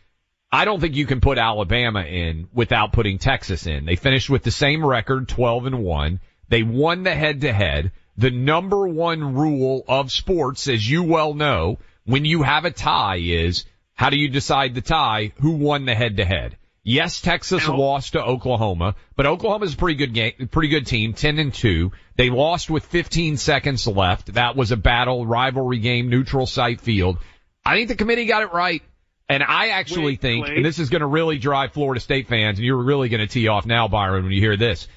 [0.53, 3.85] I don't think you can put Alabama in without putting Texas in.
[3.85, 6.21] They finished with the same record, 12 and 1.
[6.49, 7.93] They won the head to head.
[8.17, 13.21] The number one rule of sports, as you well know, when you have a tie
[13.23, 13.65] is
[14.01, 15.33] how do you decide the tie?
[15.41, 16.57] Who won the head to head?
[16.83, 21.39] Yes, Texas lost to Oklahoma, but Oklahoma's a pretty good game, pretty good team, 10
[21.39, 21.93] and 2.
[22.17, 24.33] They lost with 15 seconds left.
[24.33, 27.19] That was a battle, rivalry game, neutral site field.
[27.63, 28.83] I think the committee got it right.
[29.29, 32.59] And I actually Wait, think, and this is going to really drive Florida State fans,
[32.59, 34.89] and you're really going to tee off now, Byron, when you hear this.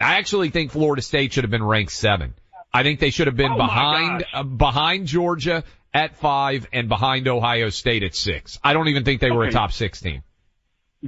[0.00, 2.34] I actually think Florida State should have been ranked seven.
[2.74, 5.62] I think they should have been Oh behind, uh, behind Georgia
[5.94, 8.58] at five and behind Ohio State at six.
[8.62, 10.22] I don't even think they were a top six team.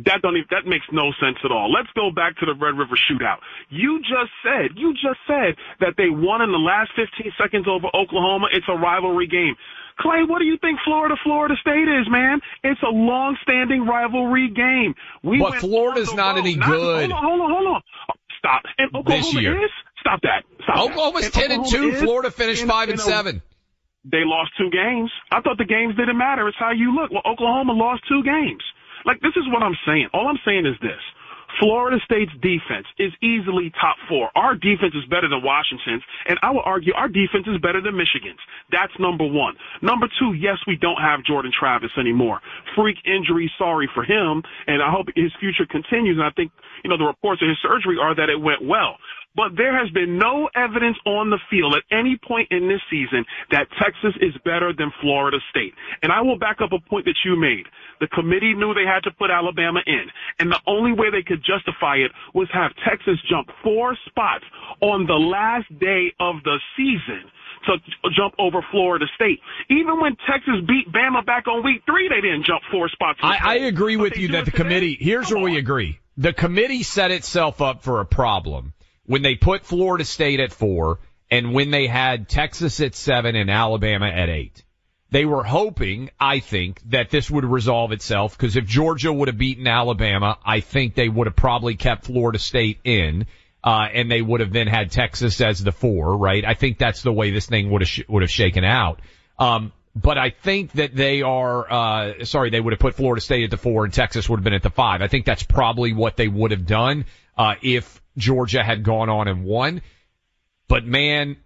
[0.06, 1.70] That don't even, that makes no sense at all.
[1.72, 3.38] Let's go back to the Red River shootout.
[3.70, 7.88] You just said, you just said that they won in the last 15 seconds over
[7.88, 8.46] Oklahoma.
[8.52, 9.56] It's a rivalry game.
[9.98, 12.40] Clay, what do you think Florida, Florida State is, man?
[12.62, 14.94] It's a long-standing rivalry game.
[15.24, 16.40] We But Florida's not road.
[16.46, 17.10] any good.
[17.10, 17.82] Hold on, hold on, hold on.
[18.38, 18.62] Stop.
[18.78, 19.64] And Oklahoma year.
[19.64, 19.70] is?
[19.98, 20.44] Stop that.
[20.62, 20.82] Stop that.
[20.92, 22.04] Oklahoma's And 10 and Oklahoma 2.
[22.06, 23.42] Florida finished in- 5 in and a- 7.
[24.04, 25.10] They lost two games.
[25.30, 26.48] I thought the games didn't matter.
[26.48, 27.10] It's how you look.
[27.10, 28.62] Well, Oklahoma lost two games.
[29.04, 30.08] Like, this is what I'm saying.
[30.12, 31.00] All I'm saying is this.
[31.58, 34.30] Florida State's defense is easily top four.
[34.36, 37.96] Our defense is better than Washington's, and I would argue our defense is better than
[37.96, 38.38] Michigan's.
[38.70, 39.56] That's number one.
[39.82, 42.40] Number two, yes, we don't have Jordan Travis anymore.
[42.76, 46.16] Freak injury, sorry for him, and I hope his future continues.
[46.18, 46.52] And I think,
[46.84, 48.96] you know, the reports of his surgery are that it went well.
[49.36, 53.24] But there has been no evidence on the field at any point in this season
[53.50, 55.72] that Texas is better than Florida State.
[56.02, 57.66] And I will back up a point that you made.
[58.00, 60.10] The committee knew they had to put Alabama in.
[60.40, 64.44] And the only way they could justify it was have Texas jump four spots
[64.80, 67.30] on the last day of the season
[67.66, 67.76] to
[68.16, 69.38] jump over Florida State.
[69.68, 73.20] Even when Texas beat Bama back on week three, they didn't jump four spots.
[73.22, 76.00] I, I agree with you that the committee, here's where we agree.
[76.16, 78.72] The committee set itself up for a problem
[79.10, 81.00] when they put Florida State at four
[81.32, 84.62] and when they had Texas at seven and Alabama at eight.
[85.10, 89.36] They were hoping, I think, that this would resolve itself because if Georgia would have
[89.36, 93.26] beaten Alabama, I think they would have probably kept Florida State in.
[93.64, 96.44] Uh, and they would have then had Texas as the four, right?
[96.46, 99.00] I think that's the way this thing would have, sh- would have shaken out.
[99.38, 103.44] Um, but I think that they are, uh, sorry, they would have put Florida State
[103.44, 105.02] at the four and Texas would have been at the five.
[105.02, 107.04] I think that's probably what they would have done,
[107.40, 109.80] uh, if Georgia had gone on and won.
[110.68, 111.38] But man,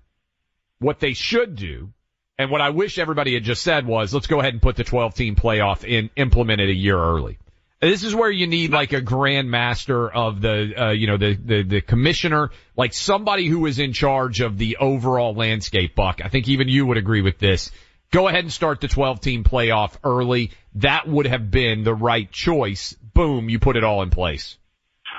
[0.80, 1.92] what they should do,
[2.36, 4.82] and what I wish everybody had just said was, let's go ahead and put the
[4.82, 7.38] 12 team playoff in, implemented a year early.
[7.80, 11.34] This is where you need like a grand master of the, uh, you know, the,
[11.34, 16.20] the, the commissioner, like somebody who is in charge of the overall landscape, Buck.
[16.24, 17.70] I think even you would agree with this.
[18.10, 20.50] Go ahead and start the 12 team playoff early.
[20.76, 22.94] That would have been the right choice.
[22.94, 24.58] Boom, you put it all in place.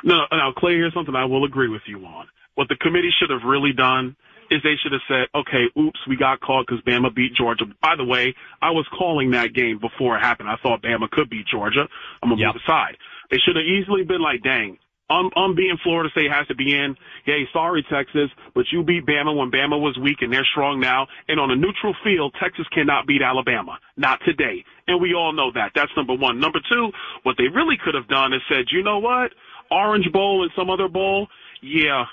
[0.04, 2.28] No, now Clay, here's something I will agree with you on.
[2.56, 4.16] what the committee should have really done
[4.52, 7.66] is they should have said, okay, oops, we got caught because Bama beat Georgia.
[7.82, 10.50] By the way, I was calling that game before it happened.
[10.50, 11.88] I thought Bama could beat Georgia.
[12.22, 12.54] I'm gonna yep.
[12.54, 12.98] move aside.
[13.32, 14.78] They should have easily been like, dang,
[15.10, 16.96] um, um, I'm, I'm being Florida State has to be in.
[17.26, 21.08] Hey, sorry, Texas, but you beat Bama when Bama was weak and they're strong now.
[21.28, 23.78] And on a neutral field, Texas cannot beat Alabama.
[23.98, 24.64] Not today.
[24.88, 25.72] And we all know that.
[25.76, 26.40] That's number one.
[26.40, 26.92] Number two,
[27.24, 29.32] what they really could have done is said, you know what?
[29.72, 31.28] Orange Bowl and some other bowl,
[31.62, 32.06] yeah,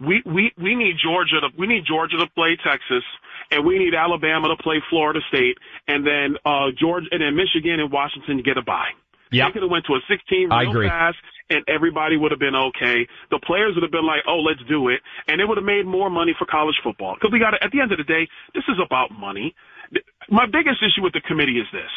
[0.00, 3.04] we we we need Georgia to we need Georgia to play Texas,
[3.50, 7.80] and we need Alabama to play Florida State, and then uh Georgia and then Michigan
[7.80, 8.92] and Washington get a bye.
[9.32, 11.16] Yeah, they could have went to a 16 real fast,
[11.50, 13.08] and everybody would have been okay.
[13.30, 15.86] The players would have been like, "Oh, let's do it," and it would have made
[15.86, 17.14] more money for college football.
[17.14, 19.54] Because we got to, at the end of the day, this is about money.
[20.30, 21.90] My biggest issue with the committee is this: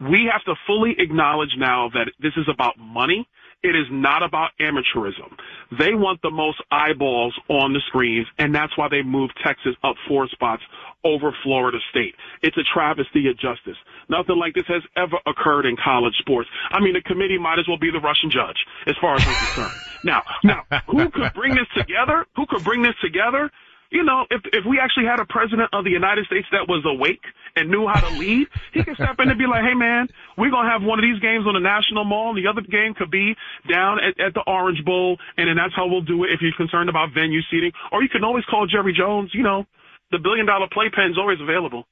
[0.00, 3.26] we have to fully acknowledge now that this is about money
[3.62, 5.32] it is not about amateurism.
[5.78, 9.96] They want the most eyeballs on the screens, and that's why they moved Texas up
[10.06, 10.62] four spots
[11.04, 12.14] over Florida State.
[12.42, 13.76] It's a travesty of justice.
[14.08, 16.48] Nothing like this has ever occurred in college sports.
[16.70, 19.34] I mean, the committee might as well be the Russian judge, as far as I'm
[19.34, 19.80] concerned.
[20.04, 22.26] Now, now, who could bring this together?
[22.36, 23.50] Who could bring this together?
[23.90, 26.84] You know, if if we actually had a president of the United States that was
[26.84, 27.24] awake
[27.56, 30.50] and knew how to lead, he could step in and be like, "Hey, man, we're
[30.50, 33.10] gonna have one of these games on the National Mall, and the other game could
[33.10, 33.34] be
[33.68, 36.32] down at, at the Orange Bowl, and then that's how we'll do it.
[36.32, 39.30] If you're concerned about venue seating, or you can always call Jerry Jones.
[39.32, 39.64] You know,
[40.10, 41.86] the billion dollar playpen's always available."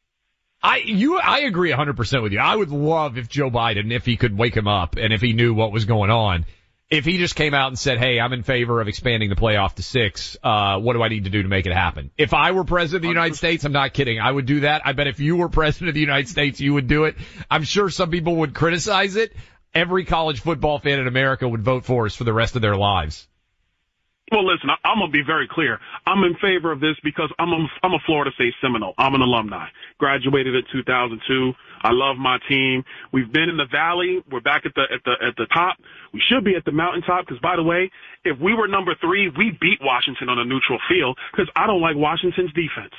[0.62, 2.40] I you I agree 100% with you.
[2.40, 5.32] I would love if Joe Biden if he could wake him up and if he
[5.32, 6.44] knew what was going on
[6.88, 9.74] if he just came out and said, "Hey, I'm in favor of expanding the playoff
[9.74, 10.36] to six.
[10.42, 12.96] Uh, what do I need to do to make it happen?" If I were president
[12.96, 14.20] of the United States, I'm not kidding.
[14.20, 14.82] I would do that.
[14.84, 17.16] I bet if you were president of the United States, you would do it.
[17.50, 19.34] I'm sure some people would criticize it.
[19.74, 22.76] Every college football fan in America would vote for us for the rest of their
[22.76, 23.26] lives.
[24.32, 25.78] Well, listen, I, am gonna be very clear.
[26.04, 28.94] I'm in favor of this because I'm a, I'm a Florida State Seminole.
[28.98, 29.68] I'm an alumni.
[29.98, 31.52] Graduated in 2002.
[31.82, 32.84] I love my team.
[33.12, 34.22] We've been in the valley.
[34.30, 35.76] We're back at the at the at the top.
[36.12, 37.90] We should be at the mountaintop because, by the way,
[38.24, 41.80] if we were number three, we beat Washington on a neutral field because I don't
[41.80, 42.94] like Washington's defense.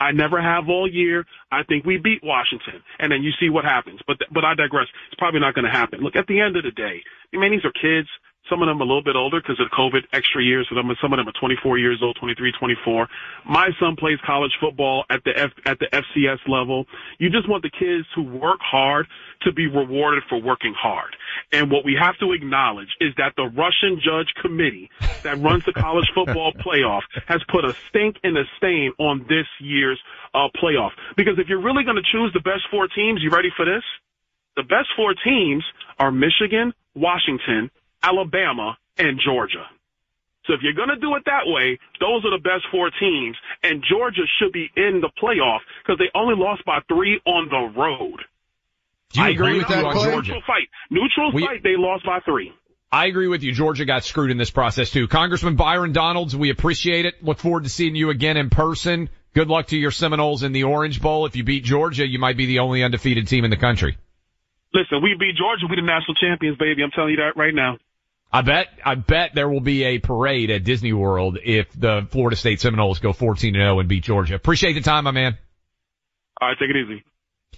[0.00, 1.26] I never have all year.
[1.50, 4.00] I think we beat Washington, and then you see what happens.
[4.06, 4.86] But but I digress.
[5.10, 6.00] It's probably not going to happen.
[6.00, 7.02] Look, at the end of the day,
[7.34, 8.08] I mean, these are kids.
[8.48, 10.66] Some of them a little bit older because of COVID extra years.
[10.68, 13.08] So them, some of them are 24 years old, 23, 24.
[13.46, 16.86] My son plays college football at the F, at the FCS level.
[17.18, 19.06] You just want the kids who work hard
[19.42, 21.14] to be rewarded for working hard.
[21.52, 24.90] And what we have to acknowledge is that the Russian judge committee
[25.22, 29.46] that runs the college football playoff has put a stink and a stain on this
[29.60, 30.00] year's
[30.34, 30.90] uh, playoff.
[31.16, 33.82] Because if you're really going to choose the best four teams, you ready for this?
[34.56, 35.62] The best four teams
[35.98, 37.70] are Michigan, Washington,
[38.02, 39.66] Alabama, and Georgia.
[40.46, 43.36] So if you're going to do it that way, those are the best four teams,
[43.62, 47.78] and Georgia should be in the playoff because they only lost by three on the
[47.78, 48.20] road.
[49.12, 50.32] Do you I agree with that, Georgia?
[50.32, 50.68] Neutral fight.
[50.90, 52.52] Neutral we, fight, they lost by three.
[52.90, 53.52] I agree with you.
[53.52, 55.08] Georgia got screwed in this process too.
[55.08, 57.22] Congressman Byron Donalds, we appreciate it.
[57.22, 59.10] Look forward to seeing you again in person.
[59.34, 61.26] Good luck to your Seminoles in the Orange Bowl.
[61.26, 63.98] If you beat Georgia, you might be the only undefeated team in the country.
[64.72, 65.66] Listen, we beat Georgia.
[65.68, 66.82] We the national champions, baby.
[66.82, 67.76] I'm telling you that right now.
[68.30, 72.36] I bet, I bet there will be a parade at Disney World if the Florida
[72.36, 74.34] State Seminoles go 14 0 and beat Georgia.
[74.34, 75.38] Appreciate the time, my man.
[76.40, 77.04] All right, take it easy.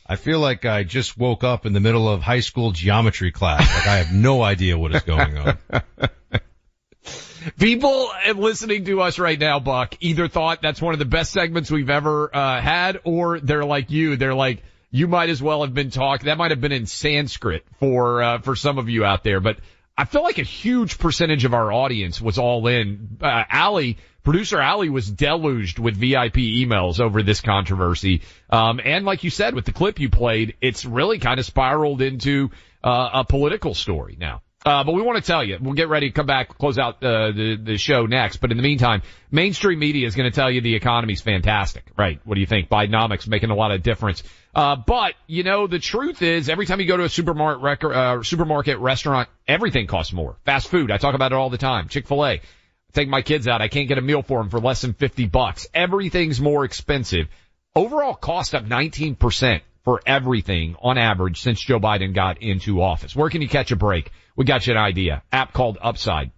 [0.06, 3.60] I feel like I just woke up in the middle of high school geometry class.
[3.60, 5.58] Like I have no idea what is going on.
[7.58, 11.70] People listening to us right now, Buck, either thought that's one of the best segments
[11.70, 14.16] we've ever uh, had, or they're like you.
[14.16, 16.26] They're like, you might as well have been talking.
[16.26, 19.58] That might have been in Sanskrit for uh, for some of you out there, but
[20.00, 23.18] I feel like a huge percentage of our audience was all in.
[23.20, 23.44] Uh,
[24.22, 28.22] producer Allie was deluged with VIP emails over this controversy.
[28.48, 32.00] Um, and like you said, with the clip you played, it's really kind of spiraled
[32.00, 32.50] into,
[32.82, 34.40] uh, a political story now.
[34.64, 37.02] Uh, but we want to tell you, we'll get ready to come back, close out
[37.02, 38.38] uh, the the show next.
[38.38, 42.20] But in the meantime, mainstream media is going to tell you the economy's fantastic, right?
[42.24, 42.68] What do you think?
[42.68, 44.22] Bidenomics making a lot of difference.
[44.54, 47.84] Uh, but you know, the truth is, every time you go to a supermarket, rec-
[47.84, 50.36] uh, supermarket restaurant, everything costs more.
[50.44, 51.88] Fast food, I talk about it all the time.
[51.88, 52.40] Chick Fil A,
[52.92, 55.26] take my kids out, I can't get a meal for them for less than fifty
[55.26, 55.66] bucks.
[55.72, 57.28] Everything's more expensive.
[57.76, 63.14] Overall cost up 19% for everything on average since Joe Biden got into office.
[63.14, 64.10] Where can you catch a break?
[64.34, 65.22] We got you an idea.
[65.32, 66.32] App called Upside.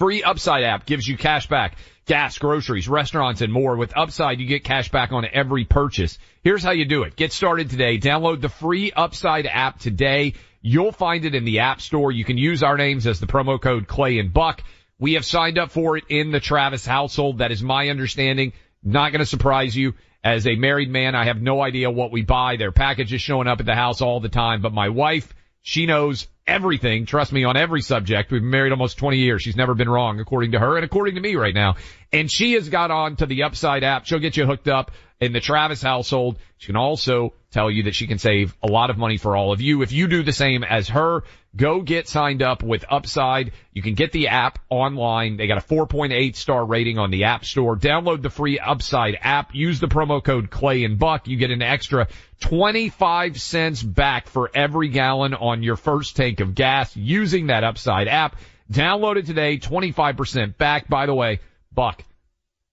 [0.00, 1.76] Free Upside app gives you cash back,
[2.06, 3.76] gas, groceries, restaurants, and more.
[3.76, 6.18] With Upside, you get cash back on every purchase.
[6.42, 7.16] Here's how you do it.
[7.16, 7.98] Get started today.
[7.98, 10.32] Download the free Upside app today.
[10.62, 12.10] You'll find it in the App Store.
[12.10, 14.62] You can use our names as the promo code Clay and Buck.
[14.98, 17.36] We have signed up for it in the Travis household.
[17.36, 18.54] That is my understanding.
[18.82, 19.92] Not going to surprise you.
[20.24, 22.56] As a married man, I have no idea what we buy.
[22.56, 25.84] Their package is showing up at the house all the time, but my wife, she
[25.84, 27.06] knows everything.
[27.06, 28.30] Trust me on every subject.
[28.30, 29.40] We've been married almost 20 years.
[29.40, 31.76] She's never been wrong according to her and according to me right now.
[32.12, 34.04] And she has got on to the Upside app.
[34.06, 34.90] She'll get you hooked up
[35.20, 36.38] in the Travis household.
[36.58, 39.52] She can also tell you that she can save a lot of money for all
[39.52, 39.82] of you.
[39.82, 41.22] If you do the same as her,
[41.54, 43.52] go get signed up with Upside.
[43.72, 45.36] You can get the app online.
[45.36, 47.76] They got a 4.8 star rating on the app store.
[47.76, 49.54] Download the free Upside app.
[49.54, 51.28] Use the promo code Clay and Buck.
[51.28, 52.08] You get an extra
[52.40, 58.08] 25 cents back for every gallon on your first tank of gas using that Upside
[58.08, 58.36] app.
[58.70, 59.58] Download it today.
[59.58, 60.88] 25% back.
[60.88, 61.40] By the way,
[61.72, 62.04] Buck.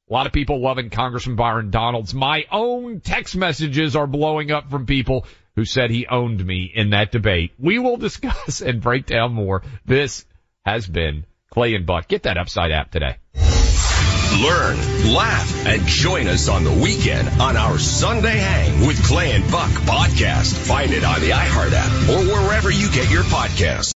[0.09, 2.13] A lot of people loving Congressman Byron Donalds.
[2.13, 5.25] My own text messages are blowing up from people
[5.57, 7.51] who said he owned me in that debate.
[7.59, 9.63] We will discuss and break down more.
[9.85, 10.23] This
[10.63, 12.07] has been Clay and Buck.
[12.07, 13.17] Get that Upside app today.
[14.39, 14.77] Learn,
[15.13, 19.71] laugh, and join us on the weekend on our Sunday Hang with Clay and Buck
[19.71, 20.53] podcast.
[20.67, 23.93] Find it on the iHeart app or wherever you get your podcasts.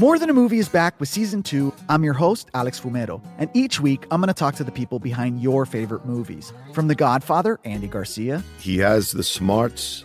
[0.00, 1.72] More Than a Movie is back with season two.
[1.88, 4.98] I'm your host, Alex Fumero, and each week I'm going to talk to the people
[4.98, 6.52] behind your favorite movies.
[6.72, 10.04] From The Godfather, Andy Garcia, He has the smarts